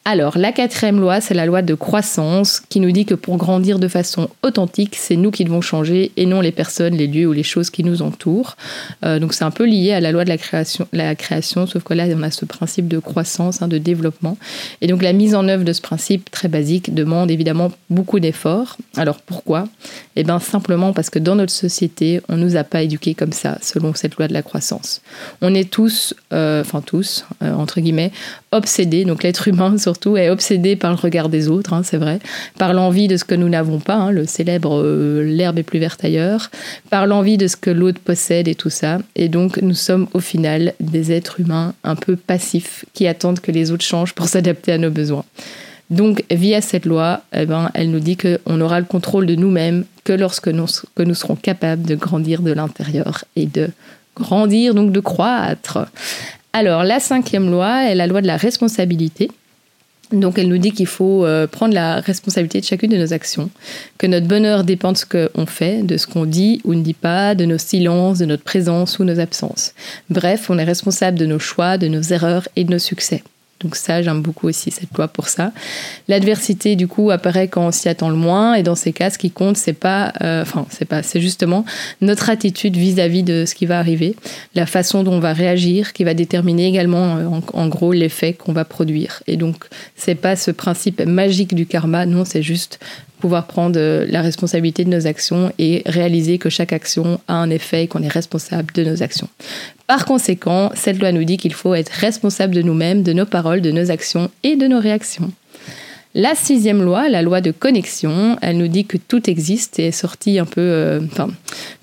Alors, 0.05 0.37
la 0.37 0.51
quatrième 0.51 0.99
loi, 0.99 1.21
c'est 1.21 1.33
la 1.33 1.47
loi 1.47 1.63
de 1.63 1.75
croissance 1.75 2.61
qui 2.69 2.81
nous 2.81 2.91
dit 2.91 3.05
que 3.05 3.15
pour 3.15 3.37
grandir 3.37 3.79
de 3.79 3.87
façon 3.87 4.29
authentique, 4.43 4.97
c'est 4.99 5.15
nous 5.15 5.31
qui 5.31 5.45
devons 5.45 5.61
changer 5.61 6.11
et 6.17 6.27
non 6.27 6.41
les 6.41 6.51
personnes, 6.51 6.97
les 6.97 7.07
lieux 7.07 7.29
ou 7.29 7.33
les 7.33 7.45
choses 7.45 7.71
qui 7.71 7.85
nous 7.85 8.03
entourent. 8.03 8.57
Euh, 9.05 9.21
donc, 9.21 9.33
c'est 9.33 9.45
un 9.45 9.53
peu 9.53 9.65
lié 9.65 9.93
à 9.93 10.01
la 10.01 10.11
loi 10.11 10.25
de 10.25 10.29
la 10.29 10.39
création, 10.39 10.89
la 10.93 11.15
création, 11.15 11.69
sauf 11.69 11.85
que 11.85 11.95
là, 11.95 12.07
on 12.17 12.23
a 12.25 12.33
ce 12.33 12.45
principe 12.45 12.89
de 12.89 12.99
croissance, 12.99 13.63
hein, 13.63 13.69
de 13.69 13.79
développement. 13.79 14.37
Et 14.81 14.89
donc, 14.89 15.03
la 15.03 15.13
mise 15.13 15.37
en 15.37 15.47
œuvre 15.47 15.63
de 15.63 15.73
ce 15.73 15.81
principe 15.81 16.33
très 16.33 16.49
basique 16.49 16.93
demande 16.93 17.31
évidemment 17.31 17.71
beaucoup 17.89 18.19
d'efforts. 18.19 18.79
Alors, 18.97 19.21
pourquoi? 19.21 19.69
Eh 20.17 20.25
bien, 20.25 20.41
simplement 20.41 20.93
parce 20.93 21.11
que 21.11 21.21
dans 21.21 21.37
notre 21.37 21.53
société, 21.53 22.21
on 22.29 22.37
ne 22.37 22.43
nous 22.43 22.57
a 22.57 22.65
pas 22.65 22.83
éduqués 22.83 23.15
comme 23.15 23.33
ça, 23.33 23.59
selon 23.63 23.95
cette 23.95 24.17
loi 24.17 24.27
de 24.27 24.33
la 24.33 24.43
croissance. 24.43 25.01
On 25.43 25.55
est 25.55 25.71
tous, 25.71 26.13
euh, 26.33 26.63
enfin 26.63 26.81
tous, 26.81 27.25
euh, 27.45 27.55
entre 27.55 27.81
guillemets, 27.81 28.11
obsédés, 28.53 29.05
donc 29.05 29.23
l'être 29.23 29.49
humain, 29.49 29.77
surtout 29.79 30.17
est 30.17 30.31
obsédé 30.31 30.77
par 30.77 30.91
le 30.91 30.97
regard 30.97 31.29
des 31.29 31.49
autres, 31.49 31.73
hein, 31.73 31.83
c'est 31.85 31.97
vrai, 31.97 32.21
par 32.59 32.73
l'envie 32.73 33.09
de 33.09 33.17
ce 33.17 33.25
que 33.25 33.35
nous 33.35 33.49
n'avons 33.49 33.81
pas, 33.81 33.95
hein, 33.95 34.11
le 34.11 34.27
célèbre 34.27 34.81
euh, 34.83 35.23
l'herbe 35.25 35.59
est 35.59 35.63
plus 35.63 35.79
verte 35.79 36.05
ailleurs, 36.05 36.51
par 36.91 37.07
l'envie 37.07 37.39
de 37.39 37.47
ce 37.47 37.57
que 37.57 37.71
l'autre 37.71 38.01
possède 38.01 38.49
et 38.49 38.55
tout 38.55 38.71
ça. 38.71 38.99
Et 39.17 39.29
donc 39.29 39.61
nous 39.63 39.75
sommes 39.75 40.07
au 40.13 40.21
final 40.21 40.75
des 40.81 41.13
êtres 41.13 41.41
humains 41.41 41.75
un 41.85 41.97
peu 41.97 42.17
passifs 42.17 42.85
qui 42.93 43.07
attendent 43.07 43.41
que 43.41 43.53
les 43.53 43.73
autres 43.73 43.85
changent 43.85 44.15
pour 44.15 44.29
s'adapter 44.29 44.73
à 44.73 44.79
nos 44.79 44.91
besoins. 44.91 45.25
Donc, 45.91 46.25
via 46.31 46.63
cette 46.63 46.87
loi, 46.87 47.21
eh 47.35 47.45
ben, 47.45 47.71
elle 47.75 47.91
nous 47.91 48.01
dit 48.01 48.17
qu'on 48.17 48.61
aura 48.63 48.81
le 48.81 48.87
contrôle 48.87 49.27
de 49.27 49.35
nous-mêmes 49.35 49.85
que 50.05 50.15
lorsque 50.15 50.49
nous, 50.49 50.65
que 50.95 51.03
nous 51.03 51.15
serons 51.15 51.37
capables 51.37 51.83
de 51.83 51.95
grandir 51.95 52.41
de 52.41 52.51
l'intérieur 52.51 53.27
et 53.37 53.45
de 53.45 53.69
grandir, 54.17 54.75
donc 54.75 54.91
de 54.91 55.01
croître. 55.01 55.87
Alors, 56.53 56.85
la 56.85 57.01
cinquième 57.01 57.51
loi 57.51 57.85
est 57.85 57.95
la 57.95 58.07
loi 58.07 58.21
de 58.21 58.27
la 58.27 58.37
responsabilité 58.37 59.31
Donc 60.13 60.39
elle 60.39 60.49
nous 60.49 60.59
dit 60.59 60.73
qu'il 60.73 60.87
faut 60.87 61.25
euh, 61.25 61.47
prendre 61.47 61.73
la 61.73 62.01
responsabilité 62.01 62.61
de 62.61 62.67
chacune 62.67 62.91
de 62.91 62.99
nos 62.99 63.15
actions, 63.15 63.49
que 63.97 64.07
notre 64.07 64.27
bonheur 64.27 64.63
dépend 64.63 64.93
de 64.93 64.99
ce 64.99 65.07
qu'on 65.07 65.47
fait, 65.47 65.83
de 65.83 65.97
ce 65.97 66.07
qu'on 66.07 66.27
dit 66.27 66.61
ou 66.65 66.75
ne 66.75 66.83
dit 66.83 66.93
pas, 66.93 67.35
de 67.35 67.47
nos 67.47 67.57
silences, 67.57 68.19
de 68.19 68.27
notre 68.27 68.43
présence 68.43 68.99
ou 68.99 69.05
nos 69.05 69.19
absences. 69.19 69.73
Bref, 70.11 70.51
on 70.51 70.59
est 70.59 70.65
responsable 70.65 71.19
de 71.19 71.25
nos 71.25 71.39
choix, 71.39 71.79
de 71.79 71.89
nos 71.89 72.03
erreurs 72.03 72.47
et 72.57 72.65
de 72.65 72.73
nos 72.73 72.79
succès. 72.79 73.23
Donc 73.63 73.77
ça, 73.77 74.03
j'aime 74.03 74.23
beaucoup 74.23 74.49
aussi 74.49 74.71
cette 74.71 74.97
loi 74.97 75.09
pour 75.09 75.29
ça. 75.29 75.53
L'adversité, 76.09 76.77
du 76.77 76.89
coup, 76.89 77.11
apparaît 77.11 77.49
quand 77.49 77.67
on 77.67 77.71
s'y 77.71 77.89
attend 77.89 78.11
le 78.11 78.17
moins. 78.17 78.55
Et 78.55 78.63
dans 78.63 78.75
ces 78.75 78.93
cas, 78.93 79.11
ce 79.11 79.19
qui 79.19 79.31
compte, 79.31 79.57
c'est 79.57 79.73
pas, 79.73 80.13
euh, 80.23 80.45
c'est 80.71 80.85
pas, 80.85 81.03
c'est 81.03 81.21
justement 81.21 81.65
notre 82.01 82.31
attitude 82.31 82.77
vis-à-vis 82.77 83.23
de 83.23 83.45
ce 83.47 83.55
qui 83.55 83.67
va 83.67 83.79
arriver, 83.79 84.17
la 84.55 84.67
façon 84.67 85.03
dont 85.03 85.13
on 85.13 85.21
va 85.21 85.33
réagir, 85.33 85.93
qui 85.93 86.05
va 86.05 86.15
déterminer 86.15 86.67
également, 86.67 87.17
euh, 87.17 87.27
en, 87.27 87.41
en 87.53 87.69
gros, 87.69 87.93
l'effet 87.93 88.33
qu'on 88.33 88.53
va 88.53 88.65
produire. 88.65 89.23
Et 89.27 89.37
donc, 89.37 89.67
c'est 89.97 90.15
pas 90.15 90.37
ce 90.37 90.51
principe 90.51 91.01
magique 91.07 91.55
du 91.55 91.67
karma. 91.67 92.07
Non, 92.07 92.25
c'est 92.25 92.43
juste 92.43 92.79
pouvoir 93.23 93.47
prendre 93.47 93.79
euh, 93.79 94.05
la 94.09 94.21
responsabilité 94.21 94.85
de 94.85 94.91
nos 94.91 95.07
actions 95.07 95.53
et 95.57 95.83
réaliser 95.87 96.39
que 96.39 96.51
chaque 96.51 96.73
action 96.73 97.21
a 97.29 97.35
un 97.35 97.51
effet 97.51 97.85
et 97.85 97.87
qu'on 97.87 98.03
est 98.03 98.09
responsable 98.09 98.73
de 98.75 98.83
nos 98.83 99.01
actions. 99.01 99.29
Par 99.87 100.05
conséquent, 100.07 100.73
cette 100.75 100.99
loi 100.99 101.13
nous 101.13 101.23
dit 101.23 101.37
qu'il 101.37 101.55
faut 101.55 101.73
être 101.75 101.91
responsable 101.91 102.53
de 102.53 102.63
nous-mêmes, 102.63 103.05
de 103.05 103.13
nos 103.13 103.25
paroles, 103.25 103.61
de 103.61 103.71
nos 103.71 103.93
actions 103.93 104.29
et 104.43 104.57
de 104.57 104.67
nos 104.67 104.81
réactions. 104.81 105.31
La 106.15 106.35
sixième 106.35 106.83
loi, 106.83 107.09
la 107.09 107.23
loi 107.23 107.41
de 107.41 107.53
connexion, 107.53 108.37
elle 108.43 108.59
nous 108.59 108.67
dit 108.67 108.87
que 108.87 108.97
tout 108.97 109.31
existe 109.31 109.79
et 109.79 109.87
est 109.87 109.93
sorti 109.93 110.41
un 110.41 110.45
peu. 110.45 110.61
Euh, 110.61 111.01
enfin, 111.13 111.29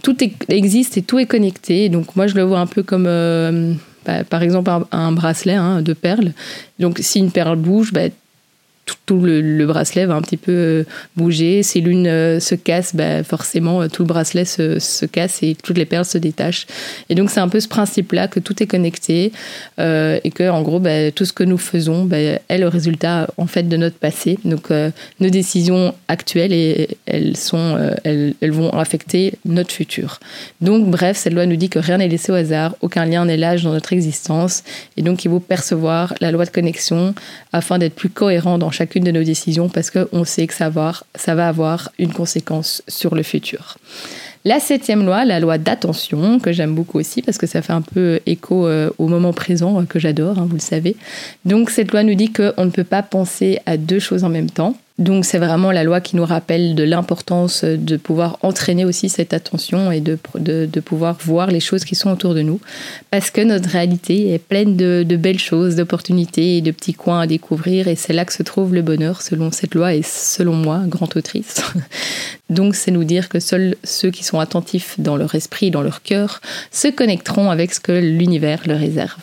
tout 0.04 0.18
existe 0.50 0.98
et 0.98 1.02
tout 1.02 1.20
est 1.20 1.26
connecté. 1.26 1.88
Donc, 1.88 2.18
moi, 2.18 2.28
je 2.28 2.36
le 2.36 2.44
vois 2.44 2.60
un 2.60 2.68
peu 2.68 2.84
comme. 2.84 3.06
Euh, 3.08 3.74
bah, 4.06 4.26
par 4.26 4.44
exemple, 4.44 4.70
un, 4.92 5.12
bracelet 5.14 5.56
hein, 5.56 5.82
de 5.82 5.94
perles. 5.94 6.34
Donc, 6.80 7.00
si 7.02 7.20
une 7.20 7.32
perle 7.32 7.56
bouge, 7.56 7.94
bah, 7.94 8.10
tout, 9.06 9.22
le, 9.22 9.66
bracelet 9.66 10.06
va 10.06 10.16
un 10.16 10.22
petit 10.22 10.38
peu 10.38 10.52
euh, 10.52 10.84
bouger. 11.16 11.64
Si 11.64 11.82
l'une 11.82 12.08
euh, 12.08 12.40
se 12.40 12.56
casse, 12.56 12.96
bah, 12.96 13.24
forcément, 13.24 13.82
euh, 13.82 13.88
tout 13.88 14.04
le 14.04 14.08
bracelet 14.08 14.46
se, 14.46 15.06
casse 15.06 15.44
et 15.44 15.56
toutes 15.62 15.78
les 15.78 15.86
perles 15.86 16.06
se 16.06 16.18
détachent. 16.18 16.68
Et 17.10 17.16
donc, 17.16 17.30
c'est 17.30 17.40
un 17.40 17.48
peu 17.48 17.60
ce 17.60 17.68
principe-là 17.68 18.28
que 18.28 18.40
tout 18.40 18.62
est 18.62 18.68
connecté 18.68 19.32
et 19.78 20.32
que, 20.32 20.50
en 20.50 20.62
gros, 20.62 20.80
bah, 20.80 21.12
tout 21.12 21.26
ce 21.26 21.34
que 21.34 21.44
nous 21.44 21.58
faisons 21.58 22.06
bah, 22.06 22.18
est 22.18 22.58
le 22.58 22.68
résultat, 22.68 23.28
en 23.38 23.48
fait, 23.48 23.64
de 23.64 23.78
notre 23.78 23.98
passé. 23.98 24.38
Donc, 24.46 24.70
nos 25.20 25.30
décisions 25.30 25.96
actuelles, 26.08 26.54
et, 26.54 26.98
elles, 27.06 27.38
sont, 27.38 27.78
elles, 28.04 28.36
vont 28.42 28.72
affecter 28.72 29.34
notre 29.46 29.72
futur. 29.72 30.20
Donc, 30.62 30.90
bref, 30.90 31.18
cette 31.18 31.34
loi 31.34 31.46
nous 31.46 31.56
dit 31.56 31.70
que 31.70 31.80
rien 31.80 31.98
n'est 31.98 32.08
laissé 32.08 32.32
au 32.32 32.36
hasard, 32.36 32.76
aucun 32.82 33.06
lien 33.06 33.26
n'est 33.26 33.38
lâche 33.38 33.64
dans 33.64 33.74
notre 33.74 33.94
existence. 33.94 34.64
Et 34.98 35.02
donc, 35.02 35.26
il 35.26 35.32
faut 35.32 35.40
percevoir 35.40 36.14
la 36.22 36.32
loi 36.32 36.46
de 36.46 36.52
connexion 36.52 37.14
afin 37.54 37.78
d'être 37.78 37.96
plus 37.96 38.10
cohérent 38.10 38.58
dans 38.58 38.72
chacune 38.80 39.04
de 39.04 39.12
nos 39.12 39.24
décisions 39.24 39.68
parce 39.68 39.92
qu'on 39.92 40.24
sait 40.24 40.48
que 40.48 40.54
ça 40.54 40.70
va, 40.70 40.94
avoir 41.48 41.92
une 42.00 42.14
conséquence 42.14 42.82
sur 42.88 43.14
le 43.14 43.24
futur. 43.24 43.78
La 44.46 44.62
septième 44.62 45.06
loi, 45.06 45.26
la 45.26 45.42
loi 45.42 45.58
d'attention, 45.58 46.40
que 46.40 46.54
j'aime 46.54 46.74
beaucoup 46.74 46.98
aussi 46.98 47.22
parce 47.22 47.38
que 47.38 47.46
ça 47.46 47.62
fait 47.62 47.74
un 47.74 47.82
peu 47.82 48.22
écho 48.26 48.68
euh, 48.68 48.90
au 48.98 49.10
moment 49.10 49.34
présent 49.34 49.82
euh, 49.82 49.84
que 49.84 50.00
j'adore, 50.00 50.40
hein, 50.40 50.48
vous 50.50 50.56
le 50.56 50.62
savez. 50.62 50.96
Donc 51.44 51.72
cette 51.72 51.92
loi 51.92 52.04
nous 52.04 52.16
dit 52.16 52.32
qu'on 52.32 52.64
ne 52.64 52.70
peut 52.70 52.86
pas 52.86 53.04
penser 53.04 53.60
à 53.66 53.76
deux 53.76 54.00
choses 54.00 54.24
en 54.24 54.30
même 54.30 54.50
temps. 54.50 54.78
Donc 55.00 55.24
c'est 55.24 55.38
vraiment 55.40 55.72
la 55.72 55.86
loi 55.86 56.02
qui 56.02 56.18
nous 56.18 56.26
rappelle 56.26 56.76
de 56.76 56.84
l'importance 56.84 57.64
de 57.64 57.96
pouvoir 57.96 58.38
entraîner 58.42 58.84
aussi 58.84 59.08
cette 59.08 59.34
attention 59.34 59.92
et 59.92 60.02
de, 60.02 60.20
de, 60.36 60.80
pouvoir 60.82 61.18
voir 61.22 61.48
les 61.48 61.62
choses 61.62 61.86
qui 61.86 61.96
sont 61.96 62.12
autour 62.12 62.36
de 62.36 62.42
nous. 62.42 62.60
Parce 63.10 63.32
que 63.32 63.40
notre 63.40 63.70
réalité 63.70 64.34
est 64.34 64.40
pleine 64.40 64.76
de, 64.76 65.06
de 65.08 65.16
belles 65.16 65.40
choses, 65.40 65.78
d'opportunités 65.78 66.58
et 66.58 66.62
de 66.62 66.72
petits 66.72 66.94
coins 66.94 67.22
à 67.22 67.28
découvrir. 67.28 67.88
Et 67.88 67.96
c'est 67.96 68.12
là 68.12 68.26
que 68.26 68.34
se 68.34 68.44
trouve 68.44 68.76
le 68.76 68.82
bonheur 68.82 69.22
selon 69.22 69.52
cette 69.52 69.74
loi 69.74 69.96
et 69.96 70.02
selon 70.04 70.54
moi, 70.54 70.82
grande 70.86 71.16
autrice. 71.16 71.64
Donc 72.50 72.76
c'est 72.76 72.92
nous 72.92 73.04
dire 73.04 73.30
que 73.30 73.40
seuls 73.40 73.76
ceux 73.84 74.10
qui 74.10 74.24
sont 74.24 74.40
attentifs 74.40 74.96
dans 74.98 75.16
leur 75.16 75.36
esprit, 75.36 75.70
dans 75.70 75.82
leur 75.82 76.02
cœur, 76.02 76.42
se 76.72 76.88
connecteront 76.88 77.52
avec 77.52 77.74
ce 77.74 77.80
que 77.80 77.92
l'univers 77.92 78.62
leur 78.66 78.80
réserve. 78.80 79.20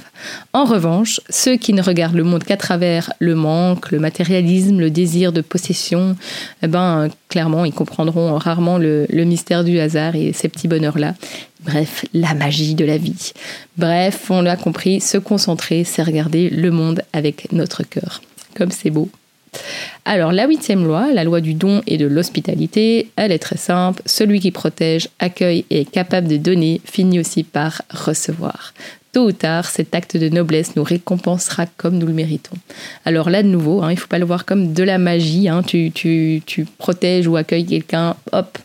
En 0.53 0.65
revanche, 0.65 1.21
ceux 1.29 1.57
qui 1.57 1.73
ne 1.73 1.83
regardent 1.83 2.15
le 2.15 2.25
monde 2.25 2.45
qu'à 2.45 2.57
travers 2.57 3.13
le 3.19 3.35
manque, 3.35 3.91
le 3.91 3.99
matérialisme, 3.99 4.79
le 4.79 4.91
désir 4.91 5.33
de 5.33 5.41
possession, 5.41 6.17
eh 6.63 6.69
ben, 6.69 7.09
clairement, 7.29 7.65
ils 7.65 7.73
comprendront 7.73 8.37
rarement 8.39 8.79
le, 8.79 9.07
le 9.11 9.25
mystère 9.25 9.65
du 9.65 9.79
hasard 9.81 10.15
et 10.15 10.33
ces 10.33 10.49
petits 10.49 10.69
bonheurs-là. 10.69 11.15
Bref, 11.65 12.05
la 12.15 12.33
magie 12.35 12.75
de 12.77 12.85
la 12.85 12.97
vie. 12.97 13.33
Bref, 13.77 14.31
on 14.31 14.41
l'a 14.41 14.57
compris, 14.57 15.01
se 15.01 15.19
concentrer, 15.19 15.83
c'est 15.83 16.03
regarder 16.03 16.49
le 16.49 16.71
monde 16.71 17.03
avec 17.13 17.53
notre 17.53 17.83
cœur. 17.83 18.23
Comme 18.55 18.71
c'est 18.71 18.91
beau. 18.91 19.11
Alors 20.05 20.33
la 20.33 20.47
huitième 20.47 20.85
loi, 20.85 21.13
la 21.13 21.25
loi 21.25 21.41
du 21.41 21.55
don 21.55 21.83
et 21.87 21.99
de 21.99 22.07
l'hospitalité, 22.07 23.11
elle 23.17 23.33
est 23.33 23.39
très 23.39 23.57
simple. 23.57 24.03
Celui 24.07 24.41
qui 24.41 24.51
protège, 24.51 25.09
accueille 25.19 25.65
et 25.71 25.81
est 25.81 25.91
capable 25.91 26.29
de 26.29 26.37
donner 26.37 26.81
finit 26.85 27.21
aussi 27.21 27.43
par 27.43 27.83
recevoir 27.91 28.73
tôt 29.17 29.29
ou 29.29 29.33
tard, 29.33 29.65
cet 29.71 29.95
acte 29.95 30.19
de 30.19 30.29
noblesse 30.29 30.77
nous 30.77 30.85
récompensera 30.85 31.65
comme 31.79 31.97
nous 31.97 32.07
le 32.07 32.13
méritons. 32.13 32.55
Alors 33.07 33.31
là, 33.31 33.43
de 33.43 33.49
nouveau, 33.49 33.83
hein, 33.83 33.91
il 33.91 33.95
ne 33.95 33.99
faut 33.99 34.09
pas 34.09 34.19
le 34.19 34.27
voir 34.27 34.45
comme 34.45 34.75
de 34.75 34.83
la 34.83 34.99
magie. 34.99 35.49
Hein. 35.49 35.63
Tu, 35.63 36.43
protèges 36.77 37.27
ou 37.27 37.35
accueilles 37.37 37.65
quelqu'un, 37.65 38.15
hop, 38.33 38.59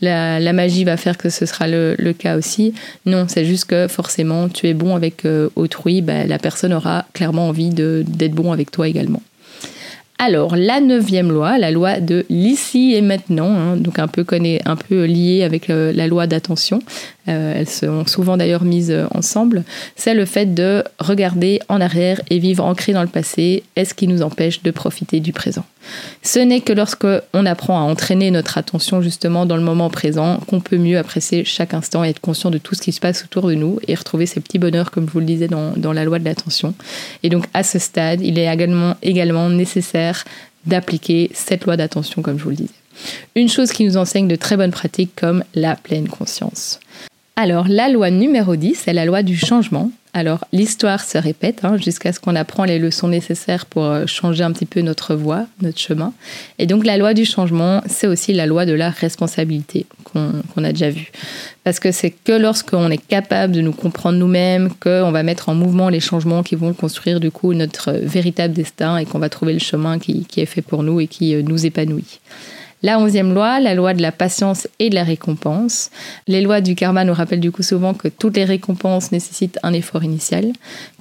la, 0.00 0.52
magie 0.52 0.84
va 0.84 0.96
faire 0.96 1.18
que 1.18 1.28
ce 1.28 1.44
sera 1.44 1.66
le, 1.66 1.96
le 1.98 2.12
cas 2.12 2.36
aussi. 2.36 2.72
Non, 3.04 3.26
c'est 3.26 3.44
juste 3.44 3.64
que 3.64 3.88
forcément, 3.88 4.48
tu 4.48 4.68
es 4.68 4.74
bon 4.74 4.94
avec 4.94 5.24
euh, 5.24 5.48
autrui, 5.56 6.02
bah, 6.02 6.24
la 6.24 6.38
personne 6.38 6.72
aura 6.72 7.04
clairement 7.12 7.48
envie 7.48 7.70
d'être 7.70 8.32
bon 8.32 8.52
avec 8.52 8.70
toi 8.70 8.86
également. 8.86 9.22
Alors, 10.18 10.56
la 10.56 10.80
neuvième 10.80 11.30
loi, 11.30 11.58
la 11.58 11.70
loi 11.70 12.00
de 12.00 12.24
l'ici 12.30 12.94
et 12.94 13.02
maintenant, 13.02 13.50
hein, 13.50 13.76
donc 13.76 13.98
un 13.98 14.08
peu, 14.08 14.24
un 14.64 14.76
peu 14.76 15.04
liée 15.04 15.42
avec 15.42 15.68
euh, 15.68 15.92
la 15.92 16.06
loi 16.06 16.26
d'attention, 16.26 16.80
elles 17.32 17.68
sont 17.68 18.06
souvent 18.06 18.36
d'ailleurs 18.36 18.64
mises 18.64 18.90
euh, 18.90 19.06
ensemble, 19.12 19.64
c'est 19.96 20.14
le 20.14 20.24
fait 20.24 20.54
de 20.54 20.84
regarder 20.98 21.60
en 21.68 21.80
arrière 21.80 22.20
et 22.30 22.38
vivre 22.38 22.64
ancré 22.64 22.92
dans 22.92 23.02
le 23.02 23.08
passé 23.08 23.62
est 23.74 23.84
ce 23.84 23.94
qui 23.94 24.06
nous 24.06 24.22
empêche 24.22 24.62
de 24.62 24.70
profiter 24.70 25.20
du 25.20 25.32
présent? 25.32 25.64
Ce 26.22 26.38
n'est 26.38 26.60
que 26.60 26.72
lorsque 26.72 27.06
on 27.32 27.46
apprend 27.46 27.78
à 27.78 27.82
entraîner 27.82 28.30
notre 28.30 28.58
attention 28.58 29.02
justement 29.02 29.46
dans 29.46 29.56
le 29.56 29.62
moment 29.62 29.90
présent 29.90 30.38
qu'on 30.46 30.60
peut 30.60 30.78
mieux 30.78 30.98
apprécier 30.98 31.44
chaque 31.44 31.74
instant 31.74 32.04
et 32.04 32.08
être 32.08 32.20
conscient 32.20 32.50
de 32.50 32.58
tout 32.58 32.74
ce 32.74 32.82
qui 32.82 32.92
se 32.92 33.00
passe 33.00 33.24
autour 33.24 33.48
de 33.48 33.54
nous 33.54 33.78
et 33.86 33.94
retrouver 33.94 34.26
ces 34.26 34.40
petits 34.40 34.58
bonheurs 34.58 34.90
comme 34.90 35.06
je 35.06 35.12
vous 35.12 35.20
le 35.20 35.26
disais 35.26 35.48
dans, 35.48 35.72
dans 35.76 35.92
la 35.92 36.04
loi 36.04 36.18
de 36.18 36.24
l'attention. 36.24 36.74
Et 37.22 37.28
donc 37.28 37.44
à 37.54 37.62
ce 37.62 37.78
stade, 37.78 38.20
il 38.20 38.38
est 38.38 38.52
également, 38.52 38.94
également 39.02 39.48
nécessaire 39.48 40.24
d'appliquer 40.64 41.30
cette 41.34 41.64
loi 41.64 41.76
d'attention 41.76 42.22
comme 42.22 42.38
je 42.38 42.44
vous 42.44 42.50
le 42.50 42.56
disais. 42.56 42.70
Une 43.34 43.48
chose 43.48 43.72
qui 43.72 43.84
nous 43.84 43.96
enseigne 43.96 44.28
de 44.28 44.36
très 44.36 44.56
bonnes 44.56 44.70
pratiques 44.70 45.14
comme 45.16 45.44
la 45.54 45.76
pleine 45.76 46.08
conscience. 46.08 46.80
Alors, 47.38 47.66
la 47.68 47.90
loi 47.90 48.10
numéro 48.10 48.56
10, 48.56 48.84
c'est 48.84 48.94
la 48.94 49.04
loi 49.04 49.22
du 49.22 49.36
changement. 49.36 49.90
Alors, 50.14 50.46
l'histoire 50.54 51.04
se 51.04 51.18
répète 51.18 51.66
hein, 51.66 51.76
jusqu'à 51.76 52.14
ce 52.14 52.18
qu'on 52.18 52.34
apprend 52.34 52.64
les 52.64 52.78
leçons 52.78 53.08
nécessaires 53.08 53.66
pour 53.66 53.84
euh, 53.84 54.06
changer 54.06 54.42
un 54.42 54.52
petit 54.52 54.64
peu 54.64 54.80
notre 54.80 55.14
voie, 55.14 55.44
notre 55.60 55.78
chemin. 55.78 56.14
Et 56.58 56.66
donc, 56.66 56.86
la 56.86 56.96
loi 56.96 57.12
du 57.12 57.26
changement, 57.26 57.82
c'est 57.84 58.06
aussi 58.06 58.32
la 58.32 58.46
loi 58.46 58.64
de 58.64 58.72
la 58.72 58.88
responsabilité 58.88 59.84
qu'on 60.04 60.64
a 60.64 60.72
déjà 60.72 60.88
vue. 60.88 61.12
Parce 61.62 61.78
que 61.78 61.92
c'est 61.92 62.08
que 62.08 62.32
lorsqu'on 62.32 62.90
est 62.90 63.06
capable 63.06 63.52
de 63.52 63.60
nous 63.60 63.74
comprendre 63.74 64.16
nous-mêmes, 64.16 64.70
qu'on 64.80 65.12
va 65.12 65.22
mettre 65.22 65.50
en 65.50 65.54
mouvement 65.54 65.90
les 65.90 66.00
changements 66.00 66.42
qui 66.42 66.54
vont 66.54 66.72
construire 66.72 67.20
du 67.20 67.30
coup 67.30 67.52
notre 67.52 67.92
véritable 67.92 68.54
destin 68.54 68.96
et 68.96 69.04
qu'on 69.04 69.18
va 69.18 69.28
trouver 69.28 69.52
le 69.52 69.58
chemin 69.58 69.98
qui, 69.98 70.24
qui 70.24 70.40
est 70.40 70.46
fait 70.46 70.62
pour 70.62 70.82
nous 70.82 71.00
et 71.00 71.06
qui 71.06 71.34
euh, 71.34 71.42
nous 71.42 71.66
épanouit. 71.66 72.20
La 72.82 72.98
onzième 72.98 73.32
loi, 73.32 73.58
la 73.58 73.74
loi 73.74 73.94
de 73.94 74.02
la 74.02 74.12
patience 74.12 74.68
et 74.78 74.90
de 74.90 74.94
la 74.94 75.02
récompense. 75.02 75.90
Les 76.28 76.42
lois 76.42 76.60
du 76.60 76.74
karma 76.74 77.04
nous 77.04 77.14
rappellent 77.14 77.40
du 77.40 77.50
coup 77.50 77.62
souvent 77.62 77.94
que 77.94 78.08
toutes 78.08 78.36
les 78.36 78.44
récompenses 78.44 79.12
nécessitent 79.12 79.58
un 79.62 79.72
effort 79.72 80.04
initial, 80.04 80.52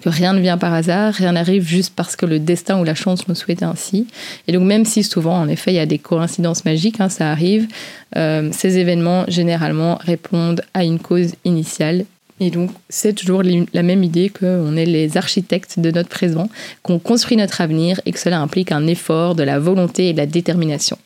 que 0.02 0.10
rien 0.10 0.34
ne 0.34 0.40
vient 0.40 0.58
par 0.58 0.74
hasard, 0.74 1.14
rien 1.14 1.34
n'arrive 1.34 1.68
juste 1.68 1.94
parce 1.96 2.16
que 2.16 2.26
le 2.26 2.40
destin 2.40 2.80
ou 2.80 2.84
la 2.84 2.96
chance 2.96 3.28
nous 3.28 3.36
souhaite 3.36 3.62
ainsi. 3.62 4.08
Et 4.48 4.54
donc 4.54 4.64
même 4.64 4.86
si 4.86 5.04
souvent, 5.04 5.38
en 5.38 5.50
effet, 5.50 5.74
il 5.74 5.76
y 5.76 5.80
a 5.80 5.86
des 5.86 6.00
coïncidences 6.00 6.64
magiques, 6.64 7.02
hein, 7.02 7.10
ça 7.10 7.30
arrive, 7.30 7.68
euh, 8.16 8.50
ces 8.54 8.78
événements 8.78 9.26
généralement 9.28 10.00
répondent 10.02 10.62
à 10.74 10.84
une 10.86 11.00
cause 11.00 11.34
initiale 11.44 12.06
et 12.42 12.50
donc, 12.50 12.70
c'est 12.90 13.14
toujours 13.14 13.44
la 13.44 13.84
même 13.84 14.04
idée 14.04 14.30
qu'on 14.30 14.76
est 14.76 14.86
les 14.86 15.16
architectes 15.16 15.80
de 15.80 15.90
notre 15.90 16.10
présent, 16.10 16.50
qu'on 16.84 17.00
construit 17.00 17.38
notre 17.38 17.62
avenir 17.62 18.02
et 18.06 18.12
que 18.12 18.20
cela 18.20 18.42
implique 18.42 18.74
un 18.74 18.88
effort, 18.88 19.36
de 19.36 19.44
la 19.44 19.58
volonté 19.58 20.10
et 20.10 20.14
de 20.14 20.18
la 20.18 20.26
détermination. 20.26 20.98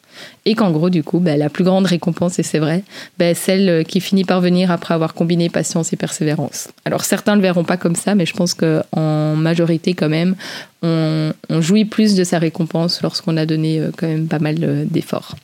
Et 0.45 0.55
qu'en 0.55 0.71
gros, 0.71 0.89
du 0.89 1.03
coup, 1.03 1.19
bah, 1.19 1.37
la 1.37 1.49
plus 1.49 1.63
grande 1.63 1.85
récompense, 1.85 2.39
et 2.39 2.43
c'est 2.43 2.59
vrai, 2.59 2.83
bah, 3.17 3.33
celle 3.33 3.85
qui 3.85 4.01
finit 4.01 4.23
par 4.23 4.41
venir 4.41 4.71
après 4.71 4.93
avoir 4.93 5.13
combiné 5.13 5.49
patience 5.49 5.93
et 5.93 5.95
persévérance. 5.95 6.69
Alors 6.85 7.03
certains 7.03 7.33
ne 7.33 7.37
le 7.37 7.43
verront 7.43 7.63
pas 7.63 7.77
comme 7.77 7.95
ça, 7.95 8.15
mais 8.15 8.25
je 8.25 8.33
pense 8.33 8.53
qu'en 8.53 9.35
majorité, 9.35 9.93
quand 9.93 10.09
même, 10.09 10.35
on, 10.81 11.31
jouit 11.59 11.85
plus 11.85 12.15
de 12.15 12.23
sa 12.23 12.39
récompense 12.39 13.01
lorsqu'on 13.01 13.37
a 13.37 13.45
donné 13.45 13.79
euh, 13.79 13.91
quand 13.95 14.07
même 14.07 14.27
pas 14.27 14.39
mal 14.39 14.55
euh, 14.61 14.85
d'efforts. 14.89 15.35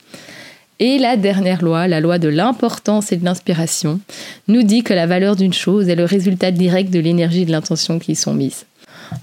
Et 0.79 0.97
la 0.97 1.15
dernière 1.15 1.61
loi, 1.61 1.87
la 1.87 2.01
loi 2.01 2.19
de 2.19 2.27
l'importance 2.27 3.11
et 3.11 3.17
de 3.17 3.23
l'inspiration, 3.23 3.99
nous 4.47 4.63
dit 4.63 4.83
que 4.83 4.93
la 4.93 5.07
valeur 5.07 5.35
d'une 5.35 5.53
chose 5.53 5.87
est 5.87 5.95
le 5.95 6.03
résultat 6.03 6.51
direct 6.51 6.91
de 6.91 6.99
l'énergie 6.99 7.43
et 7.43 7.45
de 7.45 7.51
l'intention 7.51 7.97
qui 7.97 8.13
y 8.13 8.15
sont 8.15 8.33
mises. 8.33 8.65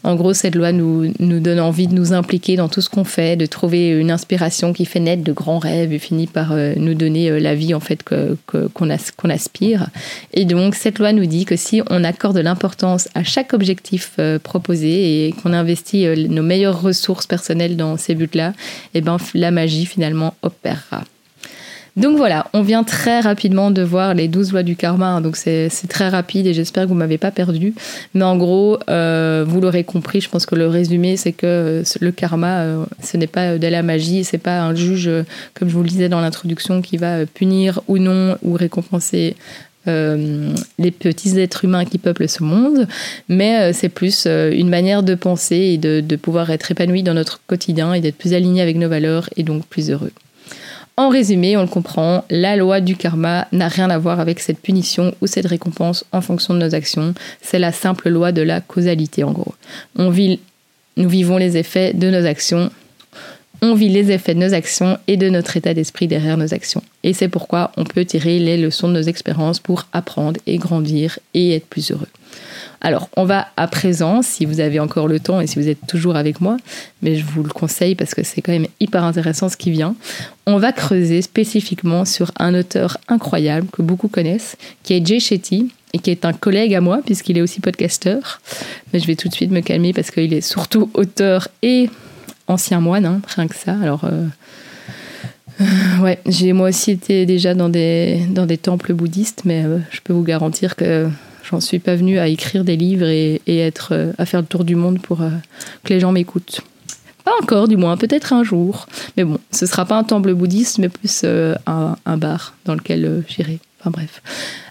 En 0.05 0.15
gros, 0.17 0.35
cette 0.35 0.55
loi 0.55 0.73
nous, 0.73 1.13
donne 1.19 1.61
envie 1.61 1.87
de 1.87 1.95
nous 1.95 2.13
impliquer 2.13 2.57
dans 2.57 2.69
tout 2.69 2.81
ce 2.81 2.91
qu'on 2.91 3.05
fait, 3.05 3.37
de 3.37 3.47
trouver 3.47 3.91
une 3.91 4.11
inspiration 4.11 4.73
qui 4.73 4.85
fait 4.85 5.01
naître 5.01 5.23
de 5.23 5.33
grands 5.33 5.59
rêves 5.59 5.93
et 5.93 5.99
finit 5.99 6.27
par 6.27 6.53
euh, 6.53 6.75
nous 6.77 6.95
donner 6.95 7.31
euh, 7.31 7.39
la 7.39 7.55
vie 7.55 7.75
en 7.75 7.81
fait 7.81 8.03
qu'on 8.05 9.31
aspire. 9.31 9.89
Et 10.35 10.45
donc, 10.45 10.75
cette 10.75 10.99
loi 10.99 11.13
nous 11.13 11.27
dit 11.27 11.45
que 11.45 11.57
si 11.57 11.83
on 11.91 12.05
accorde 12.05 12.37
de 12.37 12.41
l'importance 12.41 13.09
à 13.15 13.25
chaque 13.25 13.53
objectif 13.53 14.13
euh, 14.19 14.39
proposé 14.39 15.27
et 15.27 15.33
qu'on 15.33 15.53
investit 15.53 16.07
nos 16.29 16.43
meilleures 16.43 16.81
ressources 16.81 17.27
personnelles 17.27 17.77
dans 17.77 17.97
ces 17.97 18.15
buts-là, 18.15 18.55
eh 18.95 19.01
ben, 19.01 19.17
la 19.35 19.51
magie 19.51 19.87
finalement 19.87 20.35
opérera. 20.43 21.05
Donc 21.97 22.17
voilà, 22.17 22.47
on 22.55 22.63
vient 22.63 22.85
très 22.85 23.21
rapidement 23.21 23.71
de 23.71 23.83
voir 23.83 24.15
les 24.15 24.27
12 24.27 24.53
lois 24.53 24.63
du 24.63 24.77
karma, 24.77 25.09
hein, 25.09 25.21
donc 25.21 25.37
c'est 25.37 25.69
très 25.91 26.09
rapide 26.09 26.47
et 26.47 26.55
j'espère 26.55 26.85
que 26.85 26.89
vous 26.89 26.95
m'avez 26.95 27.19
pas 27.19 27.31
perdu. 27.31 27.75
Mais 28.15 28.25
en 28.25 28.37
gros, 28.39 28.79
euh, 28.89 29.45
vous 29.47 29.61
l'aurez 29.61 29.85
compris, 29.85 30.23
je 30.23 30.31
pense 30.31 30.47
que 30.47 30.55
le 30.55 30.69
résumé 30.69 31.19
c'est 31.19 31.33
que 31.33 31.47
euh, 31.47 31.83
le 32.01 32.11
karma, 32.11 32.61
euh, 32.61 32.85
ce 33.03 33.19
n'est 33.19 33.27
pas 33.27 33.59
de 33.59 33.67
la 33.67 33.83
magie, 33.83 34.25
c'est 34.25 34.39
pas 34.39 34.63
un 34.63 34.75
juge, 34.75 35.11
comme 35.53 35.69
je 35.69 35.75
vous 35.75 35.83
le 35.83 35.89
disais 35.89 36.09
dans 36.09 36.21
l'introduction, 36.21 36.81
qui 36.81 36.97
va 36.97 37.27
punir 37.27 37.83
ou 37.89 37.99
non 37.99 38.39
ou 38.43 38.55
récompenser 38.55 39.37
les 39.85 40.93
petits 40.93 41.41
êtres 41.41 41.65
humains 41.65 41.85
qui 41.85 41.99
peuplent 41.99 42.29
ce 42.29 42.45
monde, 42.45 42.87
mais 43.29 43.73
c'est 43.73 43.89
plus 43.89 44.27
une 44.27 44.69
manière 44.69 45.03
de 45.03 45.17
penser 45.17 45.57
et 45.57 45.77
de, 45.77 46.01
de 46.01 46.17
pouvoir 46.17 46.51
être 46.51 46.71
épanoui 46.71 47.03
dans 47.03 47.15
notre 47.15 47.41
quotidien 47.49 47.93
et 47.93 48.01
d'être 48.01 48.17
plus 48.17 48.33
aligné 48.33 48.63
avec 48.63 48.77
nos 48.77 48.89
valeurs 48.89 49.29
et 49.37 49.43
donc 49.43 49.67
plus 49.67 49.91
heureux. 49.91 50.13
En 50.99 51.09
résumé, 51.09 51.57
on 51.57 51.63
le 51.63 51.69
comprend, 51.69 52.25
la 52.29 52.55
loi 52.55 52.83
du 52.83 52.97
karma 52.97 53.49
n'a 53.51 53.69
rien 53.69 53.89
à 53.89 53.97
voir 53.97 54.21
avec 54.21 54.41
cette 54.41 54.59
punition 54.59 55.15
ou 55.23 55.27
cette 55.27 55.47
récompense 55.47 56.05
en 56.13 56.21
fonction 56.21 56.53
de 56.53 56.59
nos 56.59 56.75
actions. 56.75 57.15
C'est 57.41 57.59
la 57.59 57.73
simple 57.73 58.11
loi 58.11 58.31
de 58.31 58.43
la 58.43 58.61
causalité 58.61 59.25
en 59.25 59.33
gros. 59.33 59.55
On 59.97 60.11
vit, 60.11 60.41
nous 60.99 61.09
vivons 61.09 61.39
les 61.39 61.57
effets 61.57 61.95
de 61.95 62.11
nos 62.11 62.27
actions. 62.27 62.71
On 63.63 63.75
vit 63.75 63.89
les 63.89 64.11
effets 64.11 64.35
de 64.35 64.41
nos 64.41 64.53
actions 64.53 64.99
et 65.07 65.17
de 65.17 65.31
notre 65.31 65.57
état 65.57 65.73
d'esprit 65.73 66.09
derrière 66.09 66.37
nos 66.37 66.53
actions. 66.53 66.83
Et 67.05 67.15
c'est 67.15 67.29
pourquoi 67.29 67.73
on 67.79 67.85
peut 67.85 68.05
tirer 68.05 68.39
les 68.39 68.59
leçons 68.59 68.89
de 68.89 68.95
nos 68.95 69.03
expériences 69.03 69.61
pour 69.61 69.87
apprendre 69.95 70.41
et 70.47 70.59
grandir 70.59 71.19
et 71.33 71.55
être 71.55 71.67
plus 71.67 71.91
heureux. 71.91 72.09
Alors, 72.85 73.09
on 73.17 73.25
va 73.25 73.47
à 73.57 73.69
présent, 73.69 74.23
si 74.23 74.45
vous 74.45 74.59
avez 74.59 74.81
encore 74.81 75.07
le 75.07 75.21
temps 75.21 75.41
et 75.41 75.47
si 75.47 75.57
vous 75.59 75.69
êtes 75.69 75.87
toujours 75.87 76.17
avec 76.17 76.41
moi, 76.41 76.57
mais 77.01 77.15
je 77.15 77.25
vous 77.25 77.45
le 77.45 77.49
conseille 77.49 77.95
parce 77.95 78.13
que 78.13 78.25
c'est 78.25 78.43
quand 78.43 78.51
même 78.51 78.67
hyper 78.81 79.05
intéressant 79.05 79.49
ce 79.49 79.57
qui 79.57 79.71
vient, 79.71 79.95
on 80.47 80.59
va 80.59 80.73
creuser 80.73 81.23
spécifiquement 81.23 82.05
sur 82.05 82.33
un 82.41 82.55
auteur 82.55 82.99
incroyable 83.07 83.69
que 83.73 83.83
beaucoup 83.83 84.09
connaissent, 84.09 84.57
qui 84.83 84.95
est 84.95 85.07
Jay 85.07 85.21
Shetty, 85.21 85.71
et 85.93 85.99
qui 85.99 86.11
est 86.11 86.25
un 86.25 86.33
collègue 86.33 86.75
à 86.75 86.81
moi, 86.81 87.01
puisqu'il 87.05 87.39
est 87.39 87.41
aussi 87.41 87.61
podcasteur. 87.61 88.41
Mais 88.93 88.99
je 88.99 89.07
vais 89.07 89.15
tout 89.15 89.29
de 89.29 89.35
suite 89.35 89.53
me 89.53 89.61
calmer 89.61 89.93
parce 89.93 90.11
qu'il 90.11 90.33
est 90.33 90.41
surtout 90.41 90.91
auteur 90.95 91.49
et 91.63 91.89
ancien 92.49 92.81
moine, 92.81 93.07
hein, 93.07 93.21
rien 93.37 93.47
que 93.47 93.55
ça. 93.55 93.77
Alors, 93.81 94.05
euh, 94.05 94.27
ouais, 96.01 96.19
j'ai 96.27 96.53
moi 96.53 96.71
aussi 96.71 96.91
été 96.91 97.27
déjà 97.27 97.55
dans 97.55 97.69
des, 97.69 98.27
dans 98.31 98.47
des 98.47 98.59
temples 98.59 98.93
bouddhistes, 98.93 99.43
mais 99.45 99.65
euh, 99.65 99.79
je 99.91 100.01
peux 100.01 100.13
vous 100.13 100.25
garantir 100.25 100.75
que 100.75 101.09
J'en 101.43 101.61
suis 101.61 101.79
pas 101.79 101.97
venue 101.97 102.19
à 102.19 102.29
écrire 102.29 102.65
des 102.65 102.77
livres 102.77 103.07
et, 103.07 103.41
être, 103.47 103.91
euh, 103.93 104.13
à 104.19 104.27
faire 104.27 104.41
le 104.41 104.47
tour 104.47 104.65
du 104.65 104.77
monde 104.77 105.01
pour 105.01 105.23
euh, 105.23 105.31
que 105.85 105.93
les 105.93 106.01
gens 106.01 106.13
m'écoutent. 106.13 106.61
Pas 107.25 107.33
encore, 107.41 107.69
du 107.69 107.77
moins, 107.77 107.97
peut-être 107.97 108.33
un 108.33 108.43
jour. 108.43 108.87
Mais 109.17 109.25
bon, 109.25 109.39
ce 109.51 109.67
sera 109.67 109.85
pas 109.85 109.97
un 109.97 110.05
temple 110.05 110.35
bouddhiste, 110.35 110.79
mais 110.79 110.89
plus 110.89 111.23
euh, 111.25 111.55
un, 111.67 111.97
un, 112.05 112.17
bar 112.17 112.55
dans 112.65 112.75
lequel 112.75 113.25
j'irai. 113.29 113.59
Enfin 113.83 113.91
bref. 113.91 114.23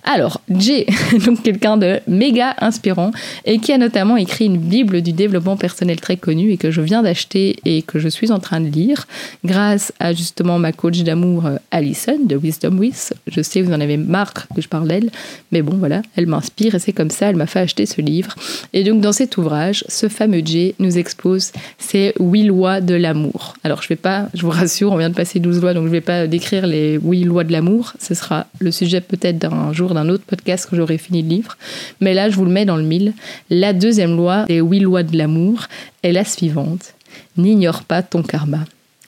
Alors, 0.04 0.42
Jay, 0.50 0.86
donc 1.26 1.44
quelqu'un 1.44 1.76
de 1.76 2.00
méga 2.08 2.56
inspirant 2.60 3.12
et 3.46 3.60
qui 3.60 3.74
a 3.74 3.78
notamment 3.78 4.16
écrit 4.16 4.46
une 4.46 4.58
Bible 4.58 5.02
du 5.02 5.12
développement 5.12 5.58
personnel 5.58 6.00
très 6.00 6.16
connue 6.16 6.52
et 6.52 6.58
que 6.58 6.72
je 6.72 6.82
viens 6.82 7.04
d'acheter 7.04 7.58
et 7.66 7.82
que 7.82 8.00
je 8.00 8.08
suis 8.08 8.32
en 8.32 8.40
train 8.40 8.62
de 8.62 8.68
lire 8.68 9.08
grâce 9.44 9.92
à 10.00 10.14
justement 10.14 10.60
ma 10.60 10.72
coach 10.72 11.04
d'amour 11.04 11.46
euh, 11.46 11.58
Alison 11.72 12.18
de 12.24 12.36
Wisdom 12.36 12.78
With. 12.78 13.14
Je 13.28 13.42
sais, 13.42 13.62
vous 13.62 13.74
en 13.74 13.82
avez 13.82 13.98
marre 13.98 14.34
que 14.34 14.62
je 14.62 14.70
parle 14.70 14.88
d'elle, 14.88 15.12
mais 15.52 15.62
bon, 15.62 15.76
voilà, 15.78 16.02
elle 16.16 16.28
m'inspire 16.28 16.76
et 16.76 16.80
c'est 16.80 16.94
comme 16.94 17.12
ça, 17.12 17.28
elle 17.28 17.36
m'a 17.36 17.48
fait 17.48 17.60
acheter 17.60 17.86
ce 17.86 18.02
livre. 18.02 18.34
Et 18.72 18.84
donc, 18.84 19.02
dans 19.02 19.14
cet 19.14 19.38
ouvrage, 19.38 19.84
ce 19.90 20.08
fameux 20.08 20.42
Jay 20.44 20.74
nous 20.80 20.98
expose 20.98 21.52
ces 21.78 22.14
huit 22.18 22.46
lois 22.46 22.80
de 22.80 22.96
l'amour. 22.96 23.56
Alors, 23.64 23.82
je 23.84 23.90
vais 23.90 23.98
pas, 23.98 24.30
je 24.34 24.42
vous 24.44 24.50
rassure, 24.50 24.92
on 24.94 24.98
vient 24.98 25.10
de 25.10 25.16
passer 25.16 25.40
12 25.40 25.62
lois, 25.62 25.74
donc 25.74 25.86
je 25.86 25.92
vais 25.92 26.02
pas 26.02 26.28
décrire 26.28 26.66
les 26.66 26.98
huit 26.98 27.26
lois 27.26 27.44
de 27.44 27.52
l'amour. 27.52 27.94
Ce 28.00 28.14
sera 28.16 28.48
le 28.60 28.72
sujet 28.72 29.01
peut-être 29.02 29.38
d'un 29.38 29.74
jour 29.74 29.94
d'un 29.94 30.10
autre 30.10 30.24
podcast 30.26 30.70
que 30.70 30.76
j'aurai 30.76 30.98
fini 30.98 31.22
le 31.22 31.30
livre. 31.30 31.58
Mais 32.00 32.14
là, 32.14 32.30
je 32.30 32.36
vous 32.36 32.46
le 32.46 32.52
mets 32.52 32.66
dans 32.66 32.78
le 32.78 32.84
mille. 32.84 33.14
La 33.50 33.74
deuxième 33.74 34.16
loi 34.16 34.46
des 34.46 34.60
huit 34.60 34.80
lois 34.80 35.04
de 35.04 35.18
l'amour 35.18 35.68
est 36.04 36.12
la 36.12 36.26
suivante. 36.26 36.94
N'ignore 37.38 37.84
pas 37.84 38.02
ton 38.02 38.24
karma. 38.24 38.60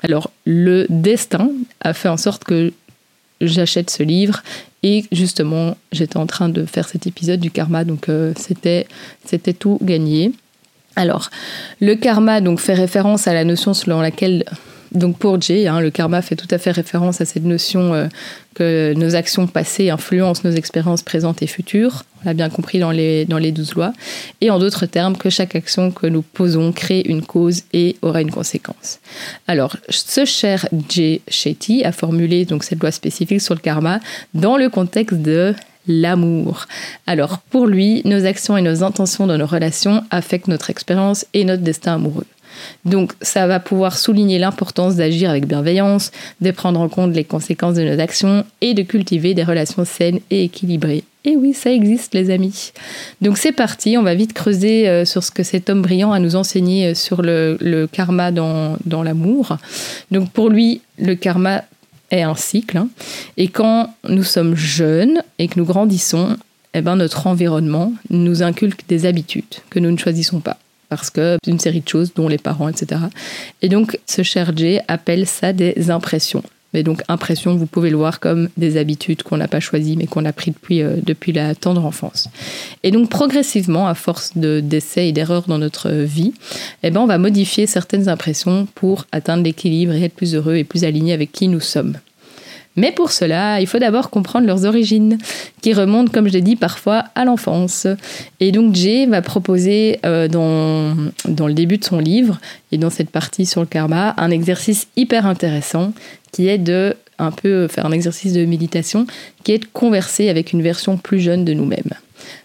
Alors, 0.01 0.31
le 0.45 0.85
destin 0.89 1.49
a 1.81 1.93
fait 1.93 2.09
en 2.09 2.17
sorte 2.17 2.43
que 2.43 2.73
j'achète 3.41 3.89
ce 3.89 4.03
livre 4.03 4.43
et 4.83 5.05
justement, 5.11 5.77
j'étais 5.93 6.17
en 6.17 6.25
train 6.25 6.49
de 6.49 6.65
faire 6.65 6.87
cet 6.87 7.07
épisode 7.07 7.39
du 7.39 7.51
karma, 7.51 7.85
donc 7.85 8.09
euh, 8.09 8.33
c'était 8.35 8.85
c'était 9.25 9.53
tout 9.53 9.79
gagné. 9.81 10.33
Alors, 10.95 11.29
le 11.79 11.95
karma 11.95 12.41
donc 12.41 12.59
fait 12.59 12.73
référence 12.73 13.27
à 13.27 13.33
la 13.33 13.45
notion 13.45 13.73
selon 13.73 14.01
laquelle 14.01 14.43
donc 14.93 15.17
pour 15.17 15.41
Jay, 15.41 15.67
hein, 15.67 15.79
le 15.79 15.89
karma 15.89 16.21
fait 16.21 16.35
tout 16.35 16.47
à 16.51 16.57
fait 16.57 16.71
référence 16.71 17.21
à 17.21 17.25
cette 17.25 17.43
notion 17.43 17.93
euh, 17.93 18.07
que 18.53 18.93
nos 18.95 19.15
actions 19.15 19.47
passées 19.47 19.89
influencent 19.89 20.41
nos 20.43 20.55
expériences 20.55 21.01
présentes 21.01 21.41
et 21.41 21.47
futures. 21.47 22.03
On 22.21 22.27
l'a 22.27 22.33
bien 22.33 22.49
compris 22.49 22.79
dans 22.79 22.91
les, 22.91 23.25
dans 23.25 23.37
les 23.37 23.51
douze 23.51 23.73
lois. 23.73 23.93
Et 24.41 24.49
en 24.51 24.59
d'autres 24.59 24.85
termes, 24.85 25.17
que 25.17 25.29
chaque 25.29 25.55
action 25.55 25.91
que 25.91 26.07
nous 26.07 26.21
posons 26.21 26.71
crée 26.71 27.01
une 27.01 27.23
cause 27.23 27.63
et 27.73 27.97
aura 28.01 28.21
une 28.21 28.31
conséquence. 28.31 28.99
Alors, 29.47 29.77
ce 29.89 30.25
cher 30.25 30.67
Jay 30.89 31.21
Shetty 31.27 31.83
a 31.83 31.91
formulé 31.91 32.45
donc 32.45 32.63
cette 32.63 32.79
loi 32.79 32.91
spécifique 32.91 33.41
sur 33.41 33.55
le 33.55 33.61
karma 33.61 33.99
dans 34.33 34.57
le 34.57 34.69
contexte 34.69 35.17
de 35.17 35.55
l'amour. 35.87 36.67
Alors, 37.07 37.39
pour 37.39 37.67
lui, 37.67 38.01
nos 38.05 38.25
actions 38.25 38.55
et 38.57 38.61
nos 38.61 38.83
intentions 38.83 39.27
dans 39.27 39.37
nos 39.37 39.45
relations 39.45 40.03
affectent 40.11 40.47
notre 40.47 40.69
expérience 40.69 41.25
et 41.33 41.43
notre 41.43 41.63
destin 41.63 41.95
amoureux. 41.95 42.25
Donc 42.85 43.13
ça 43.21 43.47
va 43.47 43.59
pouvoir 43.59 43.97
souligner 43.97 44.39
l'importance 44.39 44.95
d'agir 44.95 45.29
avec 45.29 45.47
bienveillance, 45.47 46.11
de 46.41 46.51
prendre 46.51 46.79
en 46.79 46.89
compte 46.89 47.13
les 47.13 47.23
conséquences 47.23 47.75
de 47.75 47.83
nos 47.83 47.99
actions 47.99 48.45
et 48.61 48.73
de 48.73 48.83
cultiver 48.83 49.33
des 49.33 49.43
relations 49.43 49.85
saines 49.85 50.19
et 50.29 50.43
équilibrées. 50.43 51.03
Et 51.25 51.37
oui, 51.37 51.53
ça 51.53 51.71
existe 51.71 52.13
les 52.13 52.29
amis. 52.31 52.73
Donc 53.21 53.37
c'est 53.37 53.53
parti, 53.53 53.97
on 53.97 54.03
va 54.03 54.13
vite 54.13 54.33
creuser 54.33 54.89
euh, 54.89 55.05
sur 55.05 55.23
ce 55.23 55.31
que 55.31 55.43
cet 55.43 55.69
homme 55.69 55.81
brillant 55.81 56.11
a 56.11 56.19
nous 56.19 56.35
enseigné 56.35 56.87
euh, 56.87 56.95
sur 56.95 57.21
le, 57.21 57.87
karma 57.91 58.31
dans, 58.31 58.77
l'amour. 59.03 59.57
Donc 60.11 60.31
pour 60.31 60.49
lui, 60.49 60.81
le 60.99 61.15
karma 61.15 61.63
est 62.11 62.23
un 62.23 62.35
cycle. 62.35 62.77
Hein. 62.77 62.89
Et 63.37 63.47
quand 63.47 63.93
nous 64.09 64.23
sommes 64.23 64.55
jeunes 64.55 65.21
et 65.39 65.47
que 65.47 65.57
nous 65.57 65.65
grandissons, 65.65 66.35
eh 66.73 66.81
ben, 66.81 66.97
notre 66.97 67.27
environnement 67.27 67.93
nous 68.09 68.43
inculque 68.43 68.83
des 68.89 69.05
habitudes 69.05 69.43
que 69.69 69.79
nous 69.79 69.91
ne 69.91 69.97
choisissons 69.97 70.41
pas 70.41 70.57
parce 70.95 71.09
que 71.09 71.37
une 71.47 71.59
série 71.59 71.81
de 71.81 71.87
choses, 71.87 72.13
dont 72.13 72.27
les 72.27 72.37
parents, 72.37 72.69
etc. 72.69 73.01
Et 73.61 73.69
donc, 73.69 73.99
ce 74.07 74.23
cher 74.23 74.55
Jay 74.55 74.81
appelle 74.87 75.27
ça 75.27 75.53
des 75.53 75.89
impressions. 75.89 76.43
Mais 76.73 76.81
donc, 76.81 77.03
impressions, 77.07 77.55
vous 77.55 77.67
pouvez 77.67 77.89
le 77.91 77.97
voir 77.97 78.19
comme 78.19 78.49
des 78.57 78.77
habitudes 78.77 79.23
qu'on 79.23 79.37
n'a 79.37 79.47
pas 79.47 79.59
choisies, 79.59 79.95
mais 79.95 80.07
qu'on 80.07 80.25
a 80.25 80.33
pris 80.33 80.51
depuis, 80.51 80.81
euh, 80.81 80.95
depuis 81.03 81.31
la 81.31 81.53
tendre 81.53 81.85
enfance. 81.85 82.29
Et 82.81 82.91
donc, 82.91 83.09
progressivement, 83.09 83.87
à 83.87 83.93
force 83.93 84.31
d'essais 84.35 85.09
et 85.09 85.11
d'erreurs 85.11 85.43
dans 85.47 85.59
notre 85.59 85.91
vie, 85.91 86.33
eh 86.81 86.89
ben, 86.89 87.01
on 87.01 87.05
va 87.05 87.19
modifier 87.19 87.67
certaines 87.67 88.09
impressions 88.09 88.67
pour 88.73 89.05
atteindre 89.11 89.43
l'équilibre 89.43 89.93
et 89.93 90.03
être 90.03 90.15
plus 90.15 90.33
heureux 90.33 90.55
et 90.55 90.63
plus 90.63 90.83
aligné 90.83 91.13
avec 91.13 91.31
qui 91.31 91.47
nous 91.47 91.59
sommes. 91.59 91.97
Mais 92.75 92.91
pour 92.91 93.11
cela, 93.11 93.61
il 93.61 93.67
faut 93.67 93.79
d'abord 93.79 94.09
comprendre 94.09 94.47
leurs 94.47 94.65
origines, 94.65 95.17
qui 95.61 95.73
remontent, 95.73 96.11
comme 96.11 96.27
je 96.27 96.33
l'ai 96.33 96.41
dit, 96.41 96.55
parfois 96.55 97.05
à 97.15 97.23
l'enfance. 97.23 97.87
Et 98.39 98.51
donc 98.51 98.73
Jay 98.75 99.05
va 99.05 99.21
proposer 99.21 99.99
euh, 100.05 100.27
dans, 100.27 100.95
dans 101.25 101.47
le 101.47 101.53
début 101.53 101.77
de 101.77 101.85
son 101.85 101.99
livre, 101.99 102.39
et 102.71 102.77
dans 102.77 102.89
cette 102.89 103.09
partie 103.09 103.45
sur 103.45 103.61
le 103.61 103.67
karma, 103.67 104.13
un 104.17 104.31
exercice 104.31 104.87
hyper 104.95 105.27
intéressant, 105.27 105.93
qui 106.31 106.47
est 106.47 106.57
de 106.57 106.95
un 107.19 107.31
peu 107.31 107.67
faire 107.67 107.85
un 107.85 107.91
exercice 107.91 108.33
de 108.33 108.43
méditation, 108.45 109.05
qui 109.43 109.51
est 109.51 109.59
de 109.59 109.67
converser 109.71 110.29
avec 110.29 110.51
une 110.51 110.63
version 110.63 110.97
plus 110.97 111.19
jeune 111.19 111.45
de 111.45 111.53
nous-mêmes. 111.53 111.93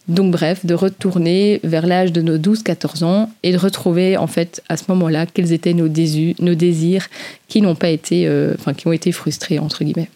Donc 0.08 0.32
bref, 0.32 0.64
de 0.66 0.74
retourner 0.74 1.60
vers 1.64 1.86
l'âge 1.86 2.12
de 2.12 2.20
nos 2.20 2.36
12-14 2.38 3.04
ans 3.04 3.30
et 3.42 3.52
de 3.52 3.58
retrouver 3.58 4.16
en 4.16 4.26
fait 4.26 4.62
à 4.68 4.76
ce 4.76 4.84
moment-là 4.88 5.26
quels 5.26 5.52
étaient 5.52 5.74
nos, 5.74 5.88
désirs, 5.88 6.34
nos 6.40 6.54
désirs 6.54 7.08
qui 7.48 7.60
n'ont 7.60 7.74
pas 7.74 7.90
été, 7.90 8.26
euh, 8.26 8.54
enfin 8.58 8.74
qui 8.74 8.86
ont 8.86 8.92
été 8.92 9.12
frustrés 9.12 9.58
entre 9.58 9.84
guillemets. 9.84 10.10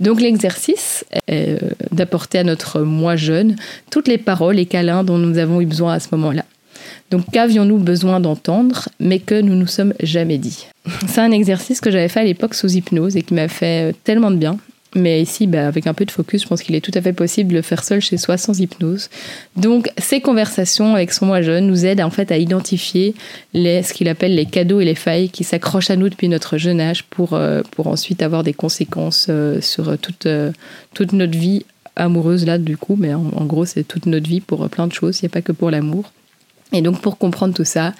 Donc 0.00 0.20
l'exercice 0.20 1.04
est 1.26 1.62
euh, 1.62 1.68
d'apporter 1.92 2.38
à 2.38 2.44
notre 2.44 2.80
moi 2.80 3.16
jeune 3.16 3.56
toutes 3.90 4.08
les 4.08 4.18
paroles 4.18 4.58
et 4.58 4.66
câlins 4.66 5.04
dont 5.04 5.18
nous 5.18 5.38
avons 5.38 5.60
eu 5.60 5.66
besoin 5.66 5.94
à 5.94 6.00
ce 6.00 6.08
moment-là. 6.12 6.44
Donc 7.10 7.24
qu'avions-nous 7.32 7.78
besoin 7.78 8.20
d'entendre, 8.20 8.88
mais 9.00 9.20
que 9.20 9.40
nous 9.40 9.54
nous 9.54 9.66
sommes 9.66 9.94
jamais 10.02 10.38
dit? 10.38 10.66
C'est 11.08 11.20
un 11.20 11.30
exercice 11.30 11.80
que 11.80 11.90
j'avais 11.90 12.08
fait 12.08 12.20
à 12.20 12.24
l'époque 12.24 12.54
sous 12.54 12.68
hypnose 12.68 13.16
et 13.16 13.22
qui 13.22 13.34
m'a 13.34 13.48
fait 13.48 13.90
euh, 13.90 13.92
tellement 14.04 14.30
de 14.30 14.36
bien. 14.36 14.58
Mais 14.96 15.20
ici, 15.20 15.46
bah, 15.46 15.68
avec 15.68 15.86
un 15.86 15.92
peu 15.92 16.06
de 16.06 16.10
focus, 16.10 16.42
je 16.42 16.48
pense 16.48 16.62
qu'il 16.62 16.74
est 16.74 16.80
tout 16.80 16.90
à 16.94 17.02
fait 17.02 17.12
possible 17.12 17.50
de 17.50 17.56
le 17.56 17.62
faire 17.62 17.84
seul 17.84 18.00
chez 18.00 18.16
soi 18.16 18.38
sans 18.38 18.58
hypnose. 18.58 19.10
Donc, 19.54 19.90
ces 19.98 20.22
conversations 20.22 20.94
avec 20.94 21.12
son 21.12 21.26
moi 21.26 21.42
jeune 21.42 21.66
nous 21.66 21.84
aident 21.84 22.00
en 22.00 22.10
fait 22.10 22.32
à 22.32 22.38
identifier 22.38 23.14
les, 23.52 23.82
ce 23.82 23.92
qu'il 23.92 24.08
appelle 24.08 24.34
les 24.34 24.46
cadeaux 24.46 24.80
et 24.80 24.86
les 24.86 24.94
failles 24.94 25.28
qui 25.28 25.44
s'accrochent 25.44 25.90
à 25.90 25.96
nous 25.96 26.08
depuis 26.08 26.28
notre 26.28 26.56
jeune 26.56 26.80
âge 26.80 27.04
pour, 27.04 27.34
euh, 27.34 27.60
pour 27.72 27.88
ensuite 27.88 28.22
avoir 28.22 28.42
des 28.42 28.54
conséquences 28.54 29.26
euh, 29.28 29.60
sur 29.60 29.98
toute, 29.98 30.24
euh, 30.24 30.50
toute 30.94 31.12
notre 31.12 31.36
vie 31.36 31.66
amoureuse 31.94 32.46
là 32.46 32.56
du 32.56 32.78
coup. 32.78 32.96
Mais 32.98 33.12
en, 33.12 33.26
en 33.36 33.44
gros, 33.44 33.66
c'est 33.66 33.84
toute 33.84 34.06
notre 34.06 34.28
vie 34.28 34.40
pour 34.40 34.66
plein 34.70 34.86
de 34.86 34.94
choses. 34.94 35.20
Il 35.20 35.26
n'y 35.26 35.30
a 35.30 35.34
pas 35.34 35.42
que 35.42 35.52
pour 35.52 35.70
l'amour. 35.70 36.10
Et 36.72 36.80
donc, 36.80 37.00
pour 37.00 37.18
comprendre 37.18 37.54
tout 37.54 37.64
ça, 37.64 37.92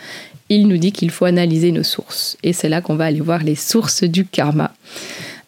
il 0.49 0.69
nous 0.69 0.77
dit 0.79 0.93
qu'il 0.93 1.11
faut 1.11 1.25
analyser 1.25 1.73
nos 1.73 1.83
sources. 1.83 2.37
Et 2.43 2.53
c'est 2.53 2.69
là 2.69 2.81
qu'on 2.81 2.97
va 2.97 3.05
aller 3.05 3.21
voir 3.21 3.43
les 3.43 3.55
sources 3.55 4.05
du 4.05 4.25
karma. 4.25 4.73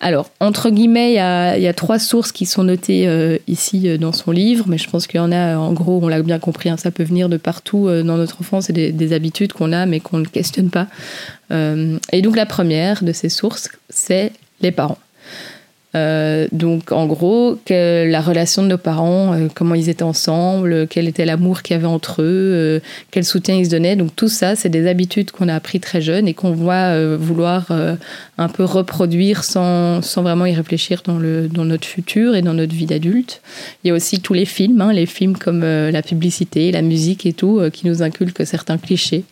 Alors, 0.01 0.31
entre 0.39 0.71
guillemets, 0.71 1.13
il 1.13 1.63
y 1.63 1.67
a, 1.67 1.73
trois 1.73 1.99
sources 1.99 2.31
qui 2.31 2.47
sont 2.47 2.63
notées 2.63 3.09
euh, 3.09 3.37
ici 3.49 3.89
euh, 3.89 3.99
dans 3.99 4.13
son 4.13 4.31
livre, 4.31 4.67
mais 4.69 4.79
je 4.79 4.89
pense 4.89 5.09
qu'il 5.09 5.17
y 5.19 5.21
en 5.21 5.33
a, 5.33 5.57
en 5.57 5.73
gros, 5.73 5.99
on 6.01 6.07
l'a 6.07 6.23
bien 6.23 6.39
compris, 6.39 6.69
hein, 6.69 6.77
ça 6.77 6.93
peut 6.93 7.03
venir 7.03 7.29
de 7.29 7.37
partout 7.37 7.89
euh, 7.89 8.05
dans 8.05 8.17
notre 8.17 8.41
enfance, 8.41 8.67
c'est 8.67 8.73
des, 8.73 9.13
habitudes 9.13 9.53
qu'on 9.53 9.73
a, 9.73 9.87
mais 9.87 9.99
qu'on 9.99 10.19
ne 10.19 10.27
questionne 10.27 10.71
pas. 10.71 10.87
et 11.51 12.23
donc, 12.23 12.37
la 12.37 12.47
première 12.47 13.03
de 13.03 13.13
ces 13.13 13.29
sources, 13.29 13.71
c'est 13.89 14.33
les 14.61 14.71
parents. 14.71 14.99
Euh, 15.99 16.47
donc 16.53 16.93
en 16.93 17.07
gros, 17.07 17.59
la 17.69 18.21
relation 18.21 18.63
de 18.63 18.69
nos 18.69 18.79
parents, 18.79 19.35
euh, 19.35 19.49
comment 19.53 19.75
ils 19.75 19.89
étaient 19.89 20.03
ensemble, 20.03 20.87
quel 20.89 21.09
était 21.09 21.25
l'amour 21.25 21.63
qu'il 21.63 21.75
y 21.75 21.79
avait 21.79 21.87
entre 21.87 22.23
eux, 22.23 22.53
euh, 22.55 22.81
quel 23.11 23.25
soutien 23.25 23.57
ils 23.57 23.67
se 23.67 23.71
donnaient. 23.71 23.97
Donc 23.97 24.15
tout 24.15 24.29
ça, 24.29 24.55
c'est 24.55 24.69
des 24.69 24.87
habitudes 24.87 25.31
qu'on 25.31 25.49
a 25.49 25.55
appris 25.55 25.81
très 25.81 26.01
jeune 26.01 26.29
et 26.29 26.35
qu'on 26.35 26.53
va 26.53 27.17
vouloir 27.17 27.67
un 28.39 28.49
peu 28.49 28.65
reproduire 28.65 29.45
sans, 29.45 30.01
vraiment 30.17 30.47
y 30.47 30.55
réfléchir 30.55 31.03
dans 31.05 31.65
notre 31.65 31.87
futur 31.87 32.35
et 32.35 32.43
dans 32.43 32.55
notre 32.55 32.75
vie 32.75 32.87
d'adulte. 32.87 33.41
Il 33.83 33.89
y 33.89 33.91
a 33.91 33.95
aussi 33.95 34.21
tous 34.21 34.35
les 34.35 34.45
films, 34.45 34.81
hein, 34.81 34.93
les 34.93 35.07
films 35.07 35.37
comme 35.37 35.63
la 35.63 36.03
publicité, 36.03 36.73
la 36.73 36.83
musique 36.83 37.27
et 37.27 37.33
tout, 37.33 37.61
qui 37.73 37.87
nous 37.87 38.03
inculquent 38.03 38.47
certains 38.47 38.79
clichés. 38.79 39.25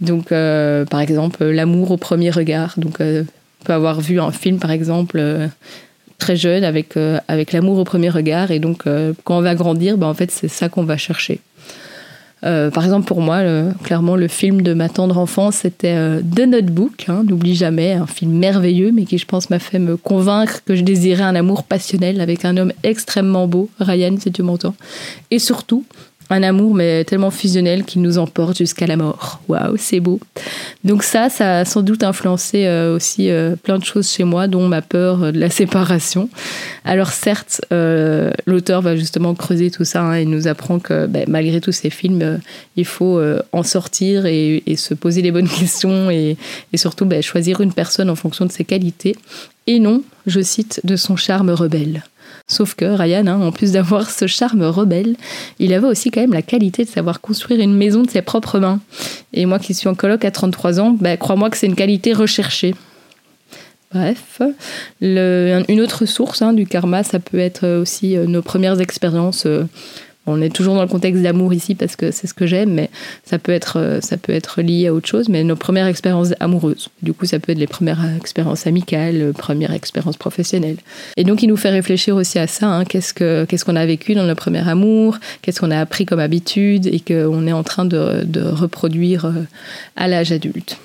Donc 0.00 0.28
par 0.28 1.00
exemple, 1.00 1.44
l'amour 1.44 1.90
au 1.90 1.96
premier 1.96 2.30
regard. 2.30 2.74
Donc 2.76 3.00
on 3.00 3.64
peut 3.64 3.72
avoir 3.72 4.00
vu 4.00 4.20
un 4.20 4.32
film 4.32 4.58
par 4.58 4.70
exemple 4.70 5.20
très 6.18 6.36
jeune 6.36 6.64
avec, 6.64 6.96
euh, 6.96 7.18
avec 7.28 7.52
l'amour 7.52 7.78
au 7.78 7.84
premier 7.84 8.10
regard. 8.10 8.50
Et 8.50 8.58
donc, 8.58 8.86
euh, 8.86 9.12
quand 9.24 9.38
on 9.38 9.42
va 9.42 9.54
grandir, 9.54 9.96
ben, 9.96 10.08
en 10.08 10.14
fait, 10.14 10.30
c'est 10.30 10.48
ça 10.48 10.68
qu'on 10.68 10.84
va 10.84 10.96
chercher. 10.96 11.40
Euh, 12.44 12.70
par 12.70 12.84
exemple, 12.84 13.06
pour 13.06 13.20
moi, 13.20 13.40
clairement, 13.82 14.14
le 14.14 14.28
film 14.28 14.62
de 14.62 14.72
ma 14.72 14.88
tendre 14.88 15.18
enfance, 15.18 15.56
c'était 15.56 15.96
The 16.22 16.46
Notebook, 16.46 17.06
hein, 17.08 17.24
n'oublie 17.26 17.56
jamais, 17.56 17.94
un 17.94 18.06
film 18.06 18.32
merveilleux, 18.32 18.92
mais 18.92 19.06
qui, 19.06 19.18
je 19.18 19.26
pense, 19.26 19.50
m'a 19.50 19.58
fait 19.58 19.80
me 19.80 19.96
convaincre 19.96 20.62
que 20.64 20.76
je 20.76 20.82
désirais 20.82 21.24
un 21.24 21.34
amour 21.34 21.64
passionnel 21.64 22.20
avec 22.20 22.44
un 22.44 22.56
homme 22.56 22.72
extrêmement 22.84 23.48
beau, 23.48 23.70
Ryan, 23.80 24.14
si 24.20 24.30
tu 24.30 24.44
m'entends. 24.44 24.76
Et 25.32 25.40
surtout, 25.40 25.84
un 26.30 26.42
amour 26.42 26.74
mais 26.74 27.04
tellement 27.04 27.30
fusionnel 27.30 27.84
qu'il 27.84 28.02
nous 28.02 28.18
emporte 28.18 28.58
jusqu'à 28.58 28.86
la 28.86 28.96
mort. 28.96 29.40
Waouh, 29.48 29.76
c'est 29.78 30.00
beau. 30.00 30.20
Donc 30.84 31.02
ça, 31.02 31.30
ça 31.30 31.60
a 31.60 31.64
sans 31.64 31.82
doute 31.82 32.02
influencé 32.02 32.66
euh, 32.66 32.94
aussi 32.94 33.30
euh, 33.30 33.56
plein 33.56 33.78
de 33.78 33.84
choses 33.84 34.10
chez 34.10 34.24
moi, 34.24 34.46
dont 34.46 34.68
ma 34.68 34.82
peur 34.82 35.22
euh, 35.22 35.32
de 35.32 35.38
la 35.38 35.50
séparation. 35.58 36.28
Alors 36.84 37.10
certes, 37.10 37.60
l'auteur 37.70 38.82
va 38.82 38.96
justement 38.96 39.34
creuser 39.34 39.70
tout 39.70 39.84
ça 39.84 40.02
hein, 40.02 40.14
et 40.14 40.24
nous 40.24 40.48
apprend 40.48 40.78
que 40.78 41.06
ben, 41.06 41.24
malgré 41.28 41.60
tous 41.60 41.72
ces 41.72 41.90
films, 41.90 42.40
il 42.76 42.84
faut 42.84 43.20
en 43.52 43.62
sortir 43.62 44.26
et, 44.26 44.62
se 44.76 44.94
poser 44.94 45.22
les 45.22 45.30
bonnes 45.30 45.48
questions 45.60 46.10
et, 46.10 46.36
surtout 46.74 47.04
ben, 47.04 47.22
choisir 47.22 47.60
une 47.60 47.72
personne 47.72 48.08
en 48.10 48.16
fonction 48.16 48.46
de 48.46 48.52
ses 48.52 48.64
qualités 48.64 49.16
et 49.66 49.80
non, 49.80 50.02
je 50.26 50.40
cite, 50.40 50.80
de 50.84 50.96
son 50.96 51.16
charme 51.16 51.50
rebelle. 51.50 52.02
Sauf 52.50 52.74
que 52.74 52.86
Ryan, 52.86 53.26
hein, 53.26 53.40
en 53.42 53.52
plus 53.52 53.72
d'avoir 53.72 54.10
ce 54.10 54.26
charme 54.26 54.62
rebelle, 54.62 55.16
il 55.58 55.74
avait 55.74 55.86
aussi 55.86 56.10
quand 56.10 56.22
même 56.22 56.32
la 56.32 56.40
qualité 56.40 56.84
de 56.84 56.88
savoir 56.88 57.20
construire 57.20 57.60
une 57.60 57.74
maison 57.74 58.02
de 58.02 58.10
ses 58.10 58.22
propres 58.22 58.58
mains. 58.58 58.80
Et 59.34 59.44
moi 59.44 59.58
qui 59.58 59.74
suis 59.74 59.86
en 59.86 59.94
coloc 59.94 60.24
à 60.24 60.30
33 60.30 60.80
ans, 60.80 60.96
bah, 60.98 61.18
crois-moi 61.18 61.50
que 61.50 61.58
c'est 61.58 61.66
une 61.66 61.74
qualité 61.74 62.14
recherchée. 62.14 62.74
Bref, 63.92 64.40
une 65.00 65.80
autre 65.80 66.06
source 66.06 66.40
hein, 66.40 66.54
du 66.54 66.66
karma, 66.66 67.02
ça 67.02 67.18
peut 67.18 67.38
être 67.38 67.66
aussi 67.80 68.16
euh, 68.16 68.26
nos 68.26 68.42
premières 68.42 68.80
expériences 68.80 69.46
euh, 69.46 69.64
on 70.28 70.40
est 70.40 70.54
toujours 70.54 70.74
dans 70.74 70.82
le 70.82 70.88
contexte 70.88 71.22
d'amour 71.22 71.52
ici 71.52 71.74
parce 71.74 71.96
que 71.96 72.10
c'est 72.10 72.26
ce 72.26 72.34
que 72.34 72.46
j'aime, 72.46 72.70
mais 72.72 72.90
ça 73.24 73.38
peut, 73.38 73.52
être, 73.52 73.78
euh, 73.78 74.00
ça 74.00 74.16
peut 74.16 74.32
être 74.32 74.62
lié 74.62 74.88
à 74.88 74.94
autre 74.94 75.08
chose. 75.08 75.28
Mais 75.28 75.42
nos 75.44 75.56
premières 75.56 75.86
expériences 75.86 76.34
amoureuses, 76.40 76.88
du 77.02 77.12
coup, 77.12 77.26
ça 77.26 77.38
peut 77.38 77.52
être 77.52 77.58
les 77.58 77.66
premières 77.66 78.04
expériences 78.16 78.66
amicales, 78.66 79.32
premières 79.36 79.72
expériences 79.72 80.16
professionnelles. 80.16 80.76
Et 81.16 81.24
donc, 81.24 81.42
il 81.42 81.48
nous 81.48 81.56
fait 81.56 81.70
réfléchir 81.70 82.16
aussi 82.16 82.38
à 82.38 82.46
ça. 82.46 82.66
Hein. 82.66 82.84
qu'est-ce 82.84 83.64
qu'on 83.64 83.76
a 83.76 83.86
vécu 83.86 84.14
dans 84.14 84.24
notre 84.24 84.40
premier 84.40 84.66
amour? 84.68 85.18
Qu'est-ce 85.42 85.60
qu'on 85.60 85.70
a 85.70 85.80
appris 85.80 86.06
comme 86.06 86.20
habitude? 86.20 86.86
Et 86.86 87.00
qu'on 87.00 87.46
est 87.46 87.52
en 87.52 87.62
train 87.62 87.84
de, 87.84 88.24
de 88.24 88.42
reproduire 88.42 89.26
euh, 89.26 89.46
à 89.96 90.08
l'âge 90.08 90.32
adulte 90.32 90.78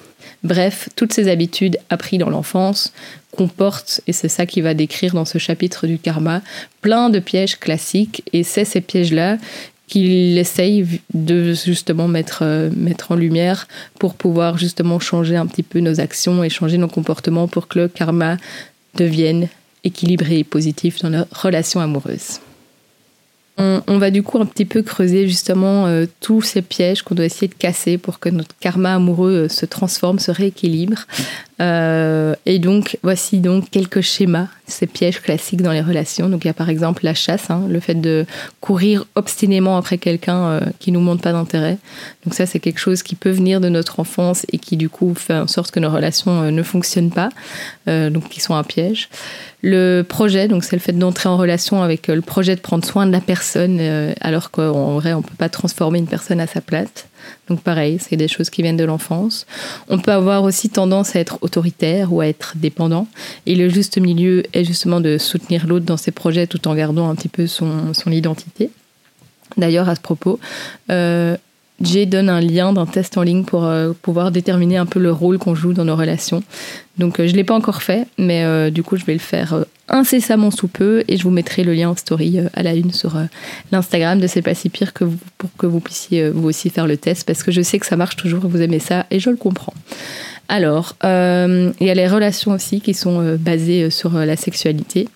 Bref, 0.43 0.89
toutes 0.97 1.13
ces 1.13 1.29
habitudes 1.29 1.77
apprises 1.89 2.19
dans 2.19 2.29
l'enfance 2.29 2.91
comportent, 3.35 4.01
et 4.07 4.13
c'est 4.13 4.29
ça 4.29 4.45
qu'il 4.45 4.63
va 4.63 4.73
décrire 4.73 5.13
dans 5.13 5.25
ce 5.25 5.37
chapitre 5.37 5.87
du 5.87 5.97
karma, 5.97 6.41
plein 6.81 7.09
de 7.09 7.19
pièges 7.19 7.59
classiques, 7.59 8.23
et 8.33 8.43
c'est 8.43 8.65
ces 8.65 8.81
pièges-là 8.81 9.37
qu'il 9.87 10.37
essaye 10.37 11.01
de 11.13 11.53
justement 11.53 12.07
mettre, 12.07 12.39
euh, 12.43 12.69
mettre 12.75 13.11
en 13.11 13.15
lumière 13.15 13.67
pour 13.99 14.15
pouvoir 14.15 14.57
justement 14.57 14.99
changer 14.99 15.35
un 15.35 15.45
petit 15.45 15.63
peu 15.63 15.79
nos 15.79 15.99
actions 15.99 16.43
et 16.43 16.49
changer 16.49 16.77
nos 16.77 16.87
comportements 16.87 17.47
pour 17.47 17.67
que 17.67 17.79
le 17.79 17.87
karma 17.87 18.37
devienne 18.95 19.49
équilibré 19.83 20.39
et 20.39 20.43
positif 20.43 21.01
dans 21.01 21.09
nos 21.09 21.25
relations 21.31 21.81
amoureuses. 21.81 22.39
On, 23.57 23.99
va 23.99 24.09
du 24.09 24.23
coup 24.23 24.39
un 24.39 24.47
petit 24.47 24.65
peu 24.65 24.81
creuser 24.81 25.27
justement 25.27 25.85
euh, 25.85 26.07
tous 26.21 26.41
ces 26.41 26.63
pièges 26.63 27.03
qu'on 27.03 27.13
doit 27.13 27.25
essayer 27.25 27.47
de 27.47 27.53
casser 27.53 27.99
pour 27.99 28.19
que 28.19 28.29
notre 28.29 28.55
karma 28.59 28.95
amoureux 28.95 29.45
euh, 29.45 29.47
se 29.47 29.67
transforme, 29.67 30.17
se 30.17 30.31
rééquilibre. 30.31 31.05
Euh, 31.61 32.35
et 32.45 32.59
donc 32.59 32.97
voici 33.03 33.39
donc 33.39 33.69
quelques 33.69 34.01
schémas, 34.01 34.47
ces 34.67 34.87
pièges 34.87 35.21
classiques 35.21 35.61
dans 35.61 35.71
les 35.71 35.81
relations. 35.81 36.29
Donc 36.29 36.43
il 36.45 36.47
y 36.47 36.49
a 36.49 36.53
par 36.53 36.69
exemple 36.69 37.03
la 37.05 37.13
chasse, 37.13 37.49
hein, 37.49 37.63
le 37.69 37.79
fait 37.79 37.95
de 37.95 38.25
courir 38.59 39.05
obstinément 39.15 39.77
après 39.77 39.97
quelqu'un 39.97 40.59
qui 40.79 40.91
nous 40.91 40.99
montre 40.99 41.21
pas 41.21 41.31
d'intérêt. 41.31 41.77
Donc 42.25 42.33
ça 42.33 42.45
c'est 42.45 42.59
quelque 42.59 42.79
chose 42.79 43.03
qui 43.03 43.15
peut 43.15 43.29
venir 43.29 43.61
de 43.61 43.69
notre 43.69 43.99
enfance 43.99 44.45
et 44.51 44.57
qui 44.57 44.77
du 44.77 44.89
coup 44.89 45.13
fait 45.15 45.35
en 45.35 45.47
sorte 45.47 45.71
que 45.71 45.79
nos 45.79 45.91
relations 45.91 46.51
ne 46.51 46.63
fonctionnent 46.63 47.11
pas, 47.11 47.29
donc 47.87 48.29
qui 48.29 48.39
sont 48.41 48.55
un 48.55 48.63
piège. 48.63 49.09
Le 49.65 50.01
projet, 50.01 50.49
donc 50.49 50.65
c'est 50.65 50.75
le 50.75 50.81
fait 50.81 50.91
d'entrer 50.91 51.29
en 51.29 51.37
relation 51.37 51.83
avec 51.83 52.09
euh, 52.09 52.15
le 52.15 52.21
projet 52.21 52.53
de 52.53 52.59
prendre 52.59 52.83
soin 52.83 53.07
de 53.07 53.13
la 53.13 53.21
personne, 53.21 53.77
euh, 53.79 54.13
alors 54.19 54.51
qu'en 54.51 54.95
vrai, 54.99 55.13
on 55.13 55.21
peut 55.21 55.37
pas 55.37 55.47
transformer 55.47 55.99
une 55.99 56.07
personne 56.07 56.41
à 56.41 56.47
sa 56.47 56.59
place. 56.59 57.07
Donc 57.49 57.61
pareil, 57.61 57.97
c'est 57.99 58.15
des 58.15 58.27
choses 58.27 58.49
qui 58.49 58.61
viennent 58.61 58.77
de 58.77 58.83
l'enfance. 58.83 59.45
On 59.89 59.99
peut 59.99 60.11
avoir 60.11 60.43
aussi 60.43 60.69
tendance 60.69 61.15
à 61.15 61.19
être 61.19 61.37
autoritaire 61.41 62.13
ou 62.13 62.21
à 62.21 62.27
être 62.27 62.53
dépendant. 62.55 63.07
Et 63.45 63.55
le 63.55 63.69
juste 63.69 63.97
milieu 63.97 64.43
est 64.53 64.63
justement 64.63 65.01
de 65.01 65.17
soutenir 65.17 65.67
l'autre 65.67 65.85
dans 65.85 65.97
ses 65.97 66.11
projets 66.11 66.47
tout 66.47 66.67
en 66.67 66.75
gardant 66.75 67.09
un 67.09 67.15
petit 67.15 67.29
peu 67.29 67.47
son, 67.47 67.93
son 67.93 68.11
identité. 68.11 68.69
D'ailleurs, 69.57 69.89
à 69.89 69.95
ce 69.95 70.01
propos, 70.01 70.39
euh, 70.89 71.37
Jay 71.81 72.05
donne 72.05 72.29
un 72.29 72.39
lien 72.39 72.71
d'un 72.71 72.85
test 72.85 73.17
en 73.17 73.23
ligne 73.23 73.43
pour 73.43 73.65
euh, 73.65 73.93
pouvoir 74.01 74.31
déterminer 74.31 74.77
un 74.77 74.85
peu 74.85 74.99
le 74.99 75.11
rôle 75.11 75.37
qu'on 75.37 75.55
joue 75.55 75.73
dans 75.73 75.85
nos 75.85 75.95
relations. 75.95 76.43
Donc 76.97 77.19
euh, 77.19 77.27
je 77.27 77.31
ne 77.31 77.37
l'ai 77.37 77.43
pas 77.43 77.55
encore 77.55 77.81
fait, 77.81 78.07
mais 78.17 78.43
euh, 78.43 78.69
du 78.69 78.83
coup 78.83 78.95
je 78.95 79.05
vais 79.05 79.13
le 79.13 79.19
faire 79.19 79.65
incessamment 79.89 80.51
sous 80.51 80.67
peu 80.67 81.03
et 81.07 81.17
je 81.17 81.23
vous 81.23 81.29
mettrai 81.29 81.63
le 81.63 81.73
lien 81.73 81.89
en 81.89 81.95
story 81.95 82.39
à 82.53 82.63
la 82.63 82.73
une 82.73 82.93
sur 82.93 83.17
l'Instagram 83.71 84.19
de 84.19 84.27
C'est 84.27 84.41
pas 84.41 84.53
si 84.53 84.69
pire 84.69 84.93
que 84.93 85.03
vous, 85.03 85.17
pour 85.37 85.49
que 85.57 85.65
vous 85.65 85.79
puissiez 85.81 86.29
vous 86.29 86.47
aussi 86.47 86.69
faire 86.69 86.87
le 86.87 86.95
test 86.95 87.27
parce 87.27 87.43
que 87.43 87.51
je 87.51 87.61
sais 87.61 87.79
que 87.79 87.85
ça 87.85 87.97
marche 87.97 88.15
toujours, 88.15 88.47
vous 88.47 88.61
aimez 88.61 88.79
ça 88.79 89.05
et 89.11 89.19
je 89.19 89.29
le 89.29 89.35
comprends. 89.35 89.73
Alors, 90.49 90.95
euh, 91.03 91.71
il 91.79 91.87
y 91.87 91.89
a 91.89 91.93
les 91.93 92.07
relations 92.07 92.51
aussi 92.51 92.81
qui 92.81 92.93
sont 92.93 93.21
euh, 93.21 93.37
basées 93.37 93.83
euh, 93.83 93.89
sur 93.89 94.11
la 94.11 94.35
sexualité. 94.35 95.07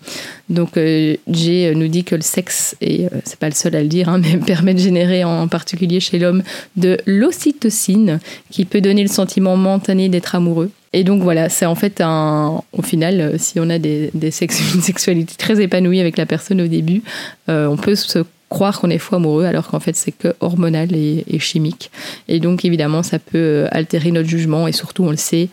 Donc, 0.50 0.80
J 1.28 1.76
nous 1.76 1.90
dit 1.90 2.06
que 2.06 2.16
le 2.16 2.22
sexe, 2.22 2.78
et 2.80 3.08
c'est 3.26 3.38
pas 3.38 3.50
le 3.50 3.54
seul 3.54 3.76
à 3.76 3.82
le 3.82 3.90
dire, 3.90 4.08
hein, 4.08 4.20
mais 4.24 4.38
permet 4.38 4.74
de 4.74 4.80
générer 4.80 5.26
en 5.26 5.50
particulier 5.50 6.00
chez 6.00 6.20
l'homme 6.20 6.42
de 6.78 6.98
l'ocytocine 7.06 8.20
qui 8.50 8.64
peut 8.64 8.80
donner 8.80 9.02
le 9.02 9.10
sentiment 9.10 9.58
momentané 9.58 10.08
d'être 10.08 10.36
amoureux. 10.36 10.72
Et 10.94 11.04
donc 11.04 11.22
voilà, 11.22 11.50
c'est 11.50 11.66
en 11.66 11.76
fait 11.76 12.00
un, 12.00 12.64
au 12.72 12.82
final, 12.82 13.36
si 13.38 13.60
on 13.60 13.70
a 13.70 13.78
des, 13.78 14.10
des 14.14 14.28
une 14.76 14.82
sexualité 14.82 15.36
très 15.38 15.62
épanouie 15.62 16.00
avec 16.00 16.18
la 16.18 16.26
personne 16.26 16.62
au 16.62 16.68
début, 16.68 17.04
on 17.50 17.76
peut 17.76 17.96
se 17.96 18.24
croire 18.50 18.80
qu'on 18.80 18.90
est 18.90 18.98
fou 18.98 19.16
amoureux 19.16 19.46
alors 19.46 19.68
qu'en 19.68 19.80
fait 19.80 19.96
c'est 19.96 20.12
que 20.12 20.36
hormonal 20.40 20.96
et, 20.96 21.40
chimique. 21.40 21.92
Et 22.28 22.40
donc 22.40 22.66
évidemment 22.66 23.04
ça 23.04 23.20
peut 23.20 23.38
euh, 23.38 23.68
altérer 23.72 24.12
notre 24.12 24.30
jugement 24.30 24.68
et 24.68 24.72
surtout 24.72 25.04
on 25.04 25.12
le 25.12 25.18
sait, 25.18 25.50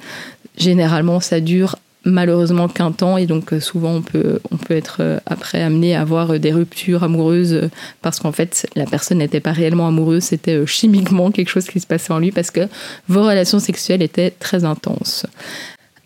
généralement 0.57 1.21
ça 1.21 1.41
dure 1.41 1.77
malheureusement 2.07 2.69
qu'un 2.69 2.93
temps 2.93 3.17
et 3.17 3.27
donc 3.27 3.53
euh, 3.53 3.61
souvent 3.61 3.95
on 3.95 4.03
peut, 4.03 4.39
on 4.51 4.57
peut 4.57 4.75
être 4.75 4.99
euh, 5.01 5.19
après 5.27 5.63
amené 5.63 5.97
à 5.97 6.03
avoir 6.03 6.39
des 6.39 6.53
ruptures 6.53 7.03
amoureuses 7.03 7.69
parce 8.03 8.21
qu'en 8.21 8.33
fait 8.33 8.69
la 8.77 8.85
personne 8.85 9.19
n'était 9.19 9.41
pas 9.41 9.53
réellement 9.53 9.89
amoureuse, 9.89 10.25
c'était 10.25 10.67
chimiquement 10.67 11.31
quelque 11.31 11.49
chose 11.49 11.67
qui 11.67 11.81
se 11.81 11.87
passait 11.87 12.13
en 12.13 12.19
lui 12.19 12.31
parce 12.31 12.51
que 12.51 12.69
vos 13.09 13.23
relations 13.23 13.59
sexuelles 13.59 14.03
étaient 14.03 14.31
très 14.31 14.65
intenses. 14.65 15.27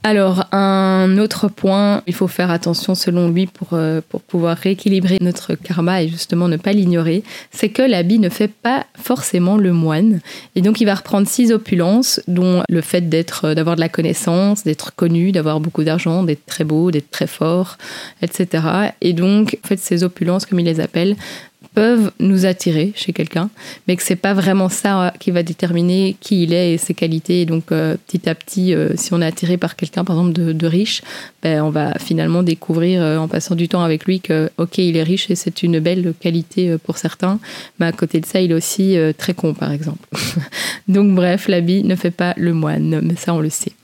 Alors, 0.05 0.45
un 0.53 1.19
autre 1.19 1.49
point, 1.49 2.03
il 2.07 2.15
faut 2.15 2.29
faire 2.29 2.51
attention 2.51 2.95
selon 2.95 3.29
lui 3.29 3.47
pour, 3.47 3.71
euh, 3.73 4.01
pour 4.09 4.23
pouvoir 4.23 4.57
rééquilibrer 4.57 5.19
notre 5.21 5.55
karma 5.55 6.03
et 6.03 6.09
justement 6.09 6.47
ne 6.47 6.57
pas 6.57 6.73
l'ignorer, 6.73 7.25
c'est 7.51 7.69
que 7.69 7.83
l'habit 7.83 8.21
ne 8.21 8.29
fait 8.29 8.49
pas 8.49 8.87
forcément 8.95 9.57
le 9.57 9.73
moine. 9.73 10.21
Et 10.55 10.63
donc, 10.63 10.81
il 10.81 10.85
va 10.85 10.95
reprendre 10.95 11.27
six 11.27 11.53
opulences, 11.53 12.21
dont 12.29 12.63
le 12.69 12.81
fait 12.81 13.09
d'être, 13.09 13.47
euh, 13.47 13.55
d'avoir 13.55 13.75
de 13.75 13.81
la 13.81 13.89
connaissance, 13.89 14.63
d'être 14.63 14.95
connu, 14.95 15.33
d'avoir 15.33 15.59
beaucoup 15.59 15.83
d'argent, 15.83 16.23
d'être 16.23 16.47
très 16.47 16.65
beau, 16.65 16.93
d'être 16.93 17.11
très 17.11 17.27
fort, 17.27 17.77
etc. 18.23 18.93
Et 19.01 19.13
donc, 19.13 19.59
en 19.65 19.67
fait, 19.67 19.81
ces 19.81 20.05
opulences, 20.05 20.47
comme 20.47 20.61
il 20.61 20.67
les 20.67 20.81
appelle, 20.81 21.17
peuvent 21.79 22.11
nous 22.19 22.45
attirer 22.45 22.91
chez 22.97 23.13
quelqu'un, 23.13 23.51
mais 23.87 23.95
que 23.95 24.03
c'est 24.03 24.17
pas 24.17 24.35
vraiment 24.35 24.69
ça 24.69 25.15
qui 25.21 25.31
va 25.31 25.45
déterminer 25.45 26.17
qui 26.19 26.43
il 26.43 26.53
est 26.53 26.73
et 26.73 26.77
ses 26.77 26.93
qualités. 26.93 27.43
Et 27.43 27.47
donc 27.47 27.71
euh, 27.71 27.97
petit 28.05 28.29
à 28.29 28.35
petit, 28.35 28.75
euh, 28.75 28.97
si 28.97 29.15
on 29.15 29.23
est 29.23 29.27
attiré 29.27 29.59
par 29.59 29.77
quelqu'un, 29.77 30.03
par 30.03 30.17
exemple 30.17 30.33
de, 30.55 30.67
riche, 30.67 31.03
ben, 31.41 31.63
on 31.63 31.71
va 31.71 31.97
finalement 32.01 32.43
découvrir 32.43 33.01
euh, 33.01 33.19
en 33.19 33.29
passant 33.29 33.55
du 33.55 33.69
temps 33.69 33.85
avec 33.85 34.07
lui 34.07 34.19
que 34.19 34.51
ok, 34.59 34.79
il 34.79 34.97
est 34.97 35.05
riche 35.05 35.31
et 35.31 35.37
c'est 35.37 35.63
une 35.63 35.79
belle 35.79 36.15
qualité 36.19 36.77
pour 36.83 36.99
certains, 36.99 37.39
mais 37.79 37.87
à 37.87 37.93
côté 37.93 38.19
de 38.19 38.27
ça, 38.27 38.41
il 38.41 38.51
est 38.51 38.55
aussi 38.55 38.97
très 39.17 39.35
con, 39.35 39.55
par 39.55 39.71
exemple. 39.71 40.05
donc 40.89 41.15
bref, 41.15 41.47
l'habit 41.47 41.85
ne 41.85 41.95
fait 41.95 42.11
pas 42.11 42.35
le 42.37 42.55
moine, 42.55 43.03
mais 43.05 43.15
ça 43.15 43.35
on 43.35 43.41
le 43.41 43.51
sait. 43.51 43.75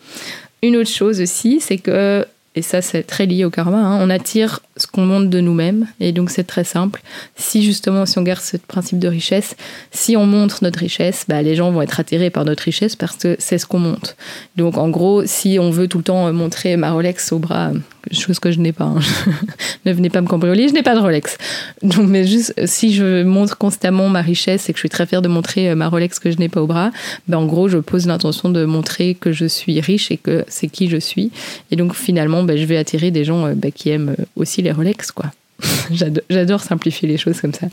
Une 0.63 0.77
autre 0.77 0.91
chose 0.91 1.21
aussi, 1.21 1.61
c'est 1.61 1.79
que 1.79 2.27
et 2.55 2.63
ça 2.63 2.83
c'est 2.83 3.03
très 3.03 3.27
lié 3.27 3.45
au 3.45 3.51
karma, 3.51 3.79
hein. 3.79 3.99
on 4.01 4.11
attire 4.11 4.61
ce 4.77 4.87
qu'on 4.87 5.05
montre 5.05 5.29
de 5.31 5.41
nous-mêmes, 5.41 5.87
et 6.01 6.13
donc 6.13 6.31
c'est 6.31 6.45
très 6.45 6.65
simple. 6.65 7.03
Si 7.37 7.63
justement, 7.63 8.07
si 8.07 8.19
on 8.19 8.23
garde 8.23 8.41
ce 8.41 8.57
principe 8.57 8.99
de 8.99 9.09
richesse, 9.09 9.57
si 9.93 10.17
on 10.17 10.27
montre 10.27 10.59
notre 10.63 10.81
richesse, 10.81 11.25
bah, 11.29 11.43
les 11.43 11.55
gens 11.55 11.71
vont 11.71 11.83
être 11.83 12.01
attirés 12.01 12.31
par 12.31 12.45
notre 12.45 12.65
richesse 12.65 12.97
parce 12.97 13.17
que 13.17 13.37
c'est 13.39 13.59
ce 13.59 13.67
qu'on 13.67 13.79
montre. 13.79 14.17
Donc 14.57 14.77
en 14.77 14.89
gros, 14.89 15.25
si 15.27 15.59
on 15.61 15.71
veut 15.71 15.89
tout 15.89 15.99
le 15.99 16.05
temps 16.05 16.33
montrer 16.33 16.77
ma 16.77 16.91
Rolex 16.91 17.33
au 17.33 17.39
bras, 17.39 17.73
chose 18.13 18.39
que 18.39 18.51
je 18.51 18.61
n'ai 18.61 18.73
pas. 18.73 18.85
Hein. 18.85 19.01
ne 19.85 19.93
venez 19.93 20.11
pas 20.11 20.21
me 20.21 20.27
cambrioler, 20.27 20.69
je 20.69 20.75
n'ai 20.75 20.83
pas 20.83 20.95
de 20.95 21.01
Rolex. 21.01 21.39
Donc, 21.83 22.09
mais 22.09 22.27
juste, 22.27 22.55
si 22.67 22.93
je 22.93 23.23
montre 23.23 23.57
constamment 23.57 24.09
ma 24.09 24.23
richesse 24.23 24.69
et 24.69 24.73
que 24.73 24.79
je 24.79 24.83
suis 24.83 24.89
très 24.89 25.07
fière 25.07 25.23
de 25.23 25.29
montrer 25.29 25.71
euh, 25.71 25.75
ma 25.75 25.89
Rolex 25.89 26.19
que 26.19 26.31
je 26.31 26.39
n'ai 26.39 26.49
pas 26.49 26.61
au 26.61 26.67
bras, 26.67 26.91
ben 27.29 27.39
en 27.39 27.47
gros, 27.47 27.69
je 27.69 27.79
pose 27.79 28.07
l'intention 28.07 28.51
de 28.51 28.65
montrer 28.65 29.15
que 29.15 29.33
je 29.33 29.47
suis 29.47 29.81
riche 29.81 30.11
et 30.11 30.17
que 30.17 30.45
c'est 30.49 30.69
qui 30.69 30.89
je 30.89 30.99
suis. 30.99 31.31
Et 31.71 31.77
donc, 31.77 31.95
finalement, 31.95 32.44
ben, 32.45 32.57
je 32.57 32.65
vais 32.65 32.77
attirer 32.77 33.11
des 33.11 33.25
gens 33.25 33.47
euh, 33.47 33.55
ben, 33.55 33.73
qui 33.73 33.91
aiment 33.91 34.15
euh, 34.19 34.25
aussi 34.37 34.63
les 34.63 34.73
Rolex, 34.73 35.11
quoi. 35.13 35.27
J'adore 36.31 36.63
simplifier 36.63 37.09
les 37.09 37.17
choses 37.17 37.41
comme 37.41 37.55
ça. 37.55 37.69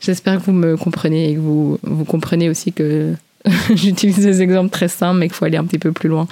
J'espère 0.00 0.38
que 0.38 0.44
vous 0.44 0.52
me 0.52 0.76
comprenez 0.76 1.30
et 1.30 1.34
que 1.34 1.40
vous, 1.40 1.78
comprenez 2.06 2.48
aussi 2.48 2.72
que 2.72 3.12
j'utilise 3.74 4.18
des 4.18 4.42
exemples 4.42 4.70
très 4.70 4.88
simples, 4.88 5.20
mais 5.20 5.28
qu'il 5.28 5.34
faut 5.34 5.44
aller 5.44 5.58
un 5.58 5.64
petit 5.64 5.78
peu 5.78 5.92
plus 5.92 6.08
loin 6.08 6.26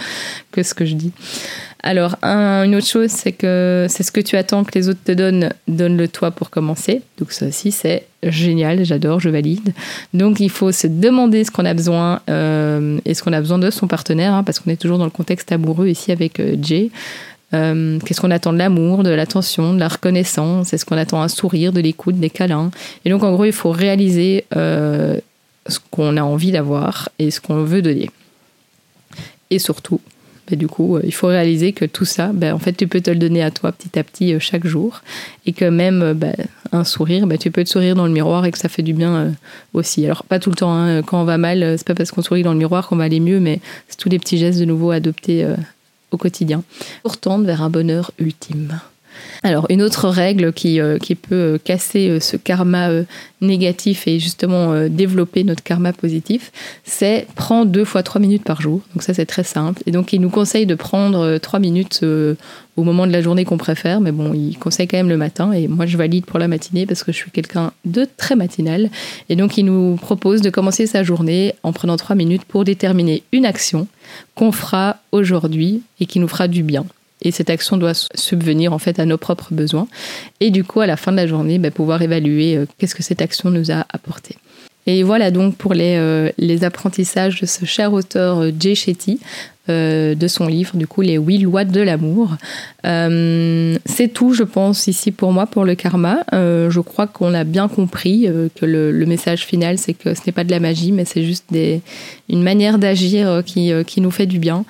que 0.53 0.63
ce 0.63 0.75
que 0.75 0.85
je 0.85 0.95
dis. 0.95 1.13
Alors, 1.83 2.17
une 2.23 2.75
autre 2.75 2.87
chose, 2.87 3.11
c'est 3.11 3.31
que 3.31 3.87
c'est 3.89 4.03
ce 4.03 4.11
que 4.11 4.21
tu 4.21 4.37
attends 4.37 4.65
que 4.65 4.73
les 4.75 4.89
autres 4.89 4.99
te 5.05 5.13
donnent, 5.13 5.51
donne-le 5.69 6.09
toi 6.09 6.33
pour 6.33 6.51
commencer. 6.51 7.03
Donc 7.19 7.31
ça 7.31 7.47
aussi, 7.47 7.71
c'est 7.71 8.07
génial, 8.25 8.85
j'adore, 8.85 9.21
je 9.21 9.29
valide. 9.29 9.73
Donc 10.15 10.41
il 10.41 10.51
faut 10.51 10.73
se 10.73 10.87
demander 10.87 11.45
ce 11.45 11.51
qu'on 11.51 11.65
a 11.65 11.75
besoin 11.75 12.21
euh, 12.29 12.99
et 13.05 13.15
ce 13.15 13.23
qu'on 13.23 13.33
a 13.33 13.41
besoin 13.41 13.59
de 13.59 13.71
son 13.71 13.87
partenaire, 13.87 14.35
hein, 14.35 14.43
parce 14.43 14.59
qu'on 14.59 14.71
est 14.71 14.81
toujours 14.81 14.99
dans 14.99 15.05
le 15.05 15.11
contexte 15.11 15.53
amoureux 15.53 15.89
ici 15.89 16.13
avec 16.13 16.41
euh, 16.41 16.57
Jay. 16.61 16.91
Euh, 17.57 17.99
qu'est-ce 18.05 18.21
qu'on 18.21 18.31
attend 18.31 18.53
de 18.53 18.59
l'amour, 18.59 19.03
de 19.03 19.11
l'attention, 19.11 19.75
de 19.75 19.81
la 19.81 19.89
reconnaissance? 19.89 20.73
Est-ce 20.73 20.85
qu'on 20.85 20.97
attend 20.97 21.21
un 21.23 21.29
sourire, 21.29 21.73
de 21.73 21.81
l'écoute, 21.81 22.19
des 22.19 22.31
câlins? 22.31 22.71
Et 23.05 23.11
donc 23.11 23.23
en 23.23 23.33
gros, 23.33 23.45
il 23.45 23.53
faut 23.53 23.71
réaliser 23.71 24.45
ce 24.53 25.79
qu'on 25.91 26.17
a 26.17 26.23
envie 26.23 26.53
d'avoir 26.53 27.09
et 27.19 27.31
ce 27.31 27.41
qu'on 27.41 27.63
veut 27.65 27.83
donner. 27.83 28.11
Et 29.51 29.59
surtout, 29.59 30.01
bah, 30.49 30.57
du 30.57 30.69
coup, 30.69 30.97
euh, 30.97 31.01
il 31.05 31.13
faut 31.13 31.27
réaliser 31.27 31.73
que 31.73 31.85
tout 31.85 32.05
ça, 32.05 32.31
bah, 32.33 32.55
en 32.55 32.59
fait, 32.59 32.73
tu 32.73 32.87
peux 32.87 33.01
te 33.01 33.11
le 33.11 33.17
donner 33.17 33.43
à 33.43 33.51
toi 33.51 33.73
petit 33.73 33.99
à 33.99 34.05
petit 34.05 34.35
euh, 34.35 34.39
chaque 34.39 34.67
jour. 34.67 35.03
Et 35.45 35.53
que 35.53 35.65
même 35.65 36.03
euh, 36.03 36.15
bah, 36.15 36.33
un 36.73 36.85
sourire, 36.85 37.27
tu 37.41 37.51
peux 37.51 37.65
te 37.65 37.69
sourire 37.69 37.95
dans 37.95 38.07
le 38.07 38.13
miroir 38.13 38.45
et 38.45 38.53
que 38.53 38.59
ça 38.59 38.69
fait 38.69 38.83
du 38.83 38.93
bien 38.93 39.35
aussi. 39.73 40.05
Alors, 40.05 40.25
pas 40.25 40.39
tout 40.39 40.51
le 40.51 40.57
temps, 40.57 40.73
hein. 40.73 41.03
quand 41.03 41.21
on 41.21 41.25
va 41.25 41.39
mal, 41.39 41.77
c'est 41.79 41.87
pas 41.87 41.95
parce 41.95 42.11
qu'on 42.11 42.23
sourit 42.23 42.43
dans 42.43 42.53
le 42.53 42.59
miroir 42.59 42.89
qu'on 42.89 42.97
va 42.97 43.05
aller 43.05 43.21
mieux, 43.21 43.41
mais 43.41 43.61
c'est 43.89 43.97
tous 43.97 44.09
les 44.09 44.19
petits 44.19 44.39
gestes 44.39 44.59
de 44.59 44.65
nouveau 44.65 44.91
adoptés 44.91 45.47
au 46.11 46.17
quotidien 46.17 46.63
pour 47.03 47.19
tendre 47.19 47.45
vers 47.45 47.63
un 47.63 47.71
bonheur 47.71 48.11
ultime. 48.19 48.81
Alors, 49.43 49.67
une 49.71 49.83
autre 49.83 50.09
règle 50.09 50.53
qui, 50.53 50.81
euh, 50.81 50.99
peut 51.23 51.35
euh, 51.35 51.59
casser 51.63 52.09
euh, 52.09 52.21
ce 52.21 52.37
karma 52.37 52.89
négatif 53.41 54.09
et 54.09 54.19
justement 54.19 54.89
développer 54.89 55.45
notre 55.45 55.63
karma 55.63 55.93
positif, 55.93 56.51
c'est 56.85 57.27
prendre 57.35 57.71
deux 57.71 57.85
fois 57.85 58.03
trois 58.03 58.21
minutes 58.21 58.45
par 58.45 58.61
jour. 58.61 58.81
Donc 58.95 59.03
ça, 59.03 59.13
c'est 59.15 59.27
très 59.27 59.45
simple. 59.45 59.83
Et 59.87 59.91
donc, 59.91 60.13
il 60.13 60.21
nous 60.21 60.31
conseille 60.31 60.67
de 60.67 60.75
prendre 60.75 61.37
trois 61.39 61.59
minutes 61.59 62.03
au 62.03 62.83
moment 62.83 63.07
de 63.07 63.13
la 63.13 63.21
journée 63.21 63.45
qu'on 63.45 63.59
préfère, 63.59 64.01
mais 64.01 64.11
bon, 64.11 64.33
il 64.33 64.59
conseille 64.59 64.89
quand 64.89 64.97
même 64.97 65.09
le 65.09 65.19
matin. 65.19 65.53
Et 65.53 65.69
moi, 65.69 65.87
je 65.87 65.97
valide 65.97 66.25
pour 66.25 66.39
la 66.39 66.49
matinée 66.49 66.87
parce 66.87 67.05
que 67.05 67.13
je 67.13 67.17
suis 67.19 67.31
quelqu'un 67.31 67.73
de 67.85 68.07
très 68.17 68.37
matinal. 68.37 68.91
Et 69.29 69.37
donc, 69.37 69.59
il 69.59 69.67
nous 69.67 69.97
propose 69.97 70.41
de 70.41 70.51
commencer 70.51 70.87
sa 70.87 71.03
journée 71.03 71.55
en 71.63 71.73
prenant 71.73 71.97
trois 71.97 72.17
minutes 72.17 72.45
pour 72.45 72.65
déterminer 72.65 73.23
une 73.33 73.45
action 73.45 73.87
qu'on 74.35 74.51
fera 74.51 74.97
aujourd'hui 75.13 75.83
et 76.01 76.07
qui 76.07 76.21
nous 76.21 76.29
fera 76.29 76.49
du 76.49 76.63
bien 76.63 76.87
et 77.23 77.31
cette 77.31 77.51
action 77.51 77.77
doit 77.77 77.95
subvenir 78.15 78.73
en 78.73 78.79
fait 78.79 78.99
à 78.99 79.07
nos 79.07 79.19
propres 79.19 79.53
besoins 79.53 79.89
et 80.41 80.51
du 80.51 80.65
coup 80.65 80.81
à 80.81 80.87
la 80.87 80.97
fin 80.97 81.13
de 81.13 81.17
la 81.17 81.27
journée 81.27 81.59
bah, 81.59 81.71
pouvoir 81.71 82.03
évaluer 82.03 82.57
euh, 82.57 82.67
qu'est-ce 82.79 82.95
que 82.95 83.03
cette 83.03 83.23
action 83.23 83.51
nous 83.51 83.71
a 83.71 83.87
apporté. 83.93 84.37
Et 84.87 85.03
voilà 85.03 85.31
donc 85.31 85.57
pour 85.57 85.75
les, 85.75 85.97
euh, 85.97 86.31
les 86.39 86.63
apprentissages 86.63 87.41
de 87.41 87.47
ce 87.47 87.65
cher 87.65 87.93
auteur 87.93 88.39
euh, 88.39 88.51
Jay 88.59 88.75
Shetty. 88.75 89.19
Euh, 89.69 90.15
de 90.15 90.29
son 90.29 90.47
livre, 90.47 90.77
du 90.77 90.87
coup, 90.87 91.01
les 91.01 91.17
huit 91.17 91.39
lois 91.39 91.65
de 91.65 91.81
l'amour. 91.81 92.37
Euh, 92.87 93.77
c'est 93.85 94.07
tout, 94.07 94.33
je 94.33 94.45
pense, 94.45 94.87
ici 94.87 95.11
pour 95.11 95.33
moi, 95.33 95.47
pour 95.47 95.65
le 95.65 95.75
karma. 95.75 96.21
Euh, 96.33 96.71
je 96.71 96.79
crois 96.79 97.09
qu'on 97.09 97.35
a 97.35 97.43
bien 97.43 97.67
compris 97.67 98.29
que 98.55 98.65
le, 98.65 99.07
message 99.07 99.45
final, 99.45 99.77
c'est 99.79 99.95
que 99.95 100.15
ce 100.15 100.21
n'est 100.27 100.33
pas 100.33 100.45
de 100.45 100.53
la 100.53 100.61
magie, 100.61 100.93
mais 100.93 101.05
c'est 101.05 101.25
juste 101.25 101.47
des, 101.51 101.81
une 102.29 102.43
manière 102.43 102.79
d'agir 102.79 103.43
qui, 103.45 103.73
qui 103.87 104.01
nous 104.01 104.11
fait 104.11 104.27
du 104.27 104.39
bien 104.39 104.65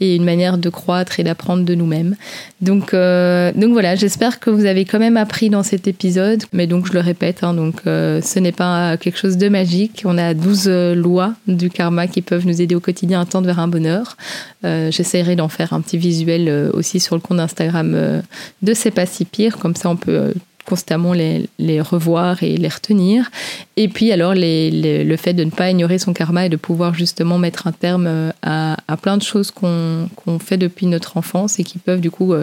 et 0.00 0.14
une 0.14 0.24
manière 0.24 0.58
de 0.58 0.68
croître 0.68 1.18
et 1.18 1.24
d'apprendre 1.24 1.64
de 1.64 1.74
nous-mêmes. 1.74 2.14
Donc, 2.60 2.92
donc 2.92 3.72
voilà, 3.72 3.96
j'espère 3.96 4.40
que 4.40 4.50
vous 4.50 4.66
avez 4.66 4.84
quand 4.84 4.98
même 4.98 5.16
appris 5.16 5.50
dans 5.50 5.62
cet 5.62 5.88
épisode, 5.88 6.44
mais 6.52 6.66
donc 6.66 6.86
je 6.86 6.92
le 6.92 7.00
répète, 7.00 7.42
hein, 7.42 7.54
donc 7.54 7.80
ce 7.84 8.38
n'est 8.38 8.52
pas 8.52 8.96
quelque 8.98 9.18
chose 9.18 9.38
de 9.38 9.48
magique. 9.48 10.02
On 10.04 10.18
a 10.18 10.34
12 10.34 10.68
lois 10.94 11.34
du 11.48 11.70
karma 11.70 12.06
qui 12.06 12.22
peuvent 12.22 12.46
nous 12.46 12.60
aider 12.60 12.74
au 12.74 12.80
quotidien 12.80 13.22
à 13.22 13.24
tendre 13.24 13.46
vers 13.46 13.58
un 13.58 13.68
bonheur. 13.68 14.16
Euh, 14.64 14.90
j'essaierai 14.90 15.36
d'en 15.36 15.48
faire 15.48 15.72
un 15.72 15.80
petit 15.80 15.98
visuel 15.98 16.48
euh, 16.48 16.70
aussi 16.72 17.00
sur 17.00 17.14
le 17.14 17.20
compte 17.20 17.38
Instagram 17.38 17.92
euh, 17.94 18.20
de 18.62 18.74
C'est 18.74 18.90
pas 18.90 19.06
si 19.06 19.24
pire, 19.24 19.58
comme 19.58 19.76
ça 19.76 19.88
on 19.88 19.96
peut 19.96 20.34
constamment 20.64 21.14
les, 21.14 21.48
revoir 21.80 22.42
et 22.42 22.58
les 22.58 22.68
retenir. 22.68 23.30
Et 23.78 23.88
puis 23.88 24.12
alors 24.12 24.34
le 24.36 25.16
fait 25.16 25.32
de 25.32 25.44
ne 25.44 25.50
pas 25.50 25.70
ignorer 25.70 25.98
son 25.98 26.12
karma 26.12 26.44
et 26.44 26.50
de 26.50 26.56
pouvoir 26.56 26.92
justement 26.92 27.38
mettre 27.38 27.66
un 27.66 27.72
terme 27.72 28.32
à, 28.42 28.76
plein 29.00 29.16
de 29.16 29.22
choses 29.22 29.50
qu'on 29.50 30.08
fait 30.38 30.58
depuis 30.58 30.84
notre 30.84 31.16
enfance 31.16 31.58
et 31.58 31.64
qui 31.64 31.78
peuvent 31.78 32.02
du 32.02 32.10
coup 32.10 32.34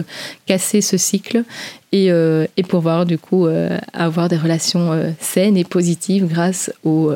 casser 0.44 0.80
ce 0.80 0.96
cycle 0.96 1.44
et, 1.92 2.06
et 2.06 2.62
pouvoir 2.64 3.06
du 3.06 3.16
coup 3.16 3.46
avoir 3.92 4.28
des 4.28 4.38
relations 4.38 5.14
saines 5.20 5.56
et 5.56 5.62
positives 5.62 6.26
grâce 6.26 6.72
au 6.82 7.12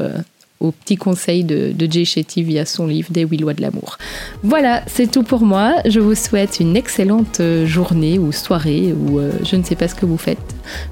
aux 0.60 0.72
petits 0.72 0.96
conseils 0.96 1.44
de, 1.44 1.74
Jay 1.90 2.04
Shetty 2.04 2.42
via 2.42 2.66
son 2.66 2.86
livre 2.86 3.08
Des 3.10 3.22
huit 3.22 3.38
lois 3.38 3.54
de 3.54 3.62
l'amour. 3.62 3.96
Voilà, 4.42 4.82
c'est 4.86 5.10
tout 5.10 5.22
pour 5.22 5.40
moi. 5.40 5.76
Je 5.86 5.98
vous 6.00 6.14
souhaite 6.14 6.60
une 6.60 6.76
excellente 6.76 7.40
euh, 7.40 7.66
journée 7.66 8.18
ou 8.18 8.30
soirée 8.30 8.92
ou 8.92 9.18
euh, 9.18 9.32
je 9.42 9.56
ne 9.56 9.62
sais 9.62 9.74
pas 9.74 9.88
ce 9.88 9.94
que 9.94 10.06
vous 10.06 10.18
faites. 10.18 10.38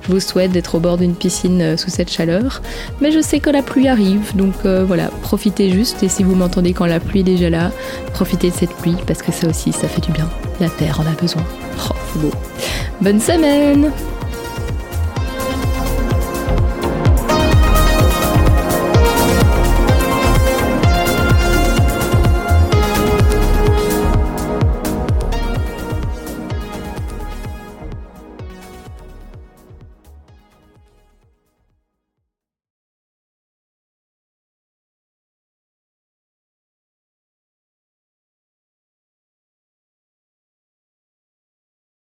Je 0.02 0.12
vous 0.12 0.20
souhaite 0.20 0.52
d'être 0.52 0.74
au 0.74 0.80
bord 0.80 0.96
d'une 0.96 1.14
piscine 1.14 1.60
euh, 1.60 1.76
sous 1.76 1.90
cette 1.90 2.10
chaleur. 2.10 2.62
Mais 3.00 3.12
je 3.12 3.20
sais 3.20 3.40
que 3.40 3.50
la 3.50 3.62
pluie 3.62 3.88
arrive, 3.88 4.34
donc 4.34 4.54
voilà, 4.64 5.08
profitez 5.22 5.70
juste. 5.70 6.02
Et 6.02 6.08
si 6.08 6.22
vous 6.22 6.34
m'entendez 6.34 6.72
quand 6.72 6.86
la 6.86 7.00
pluie 7.00 7.20
est 7.20 7.24
déjà 7.24 7.50
là, 7.50 7.70
profitez 8.12 8.50
de 8.50 8.54
cette 8.54 8.74
pluie 8.74 8.96
parce 9.06 9.22
que 9.22 9.32
ça 9.32 9.48
aussi, 9.48 9.72
ça 9.72 9.88
fait 9.88 10.00
du 10.00 10.12
bien. 10.12 10.28
La 10.60 10.68
terre 10.68 11.00
en 11.00 11.06
a 11.06 11.20
besoin. 11.20 11.44
Oh. 11.90 12.30
Bonne 13.00 13.20
semaine 13.20 13.92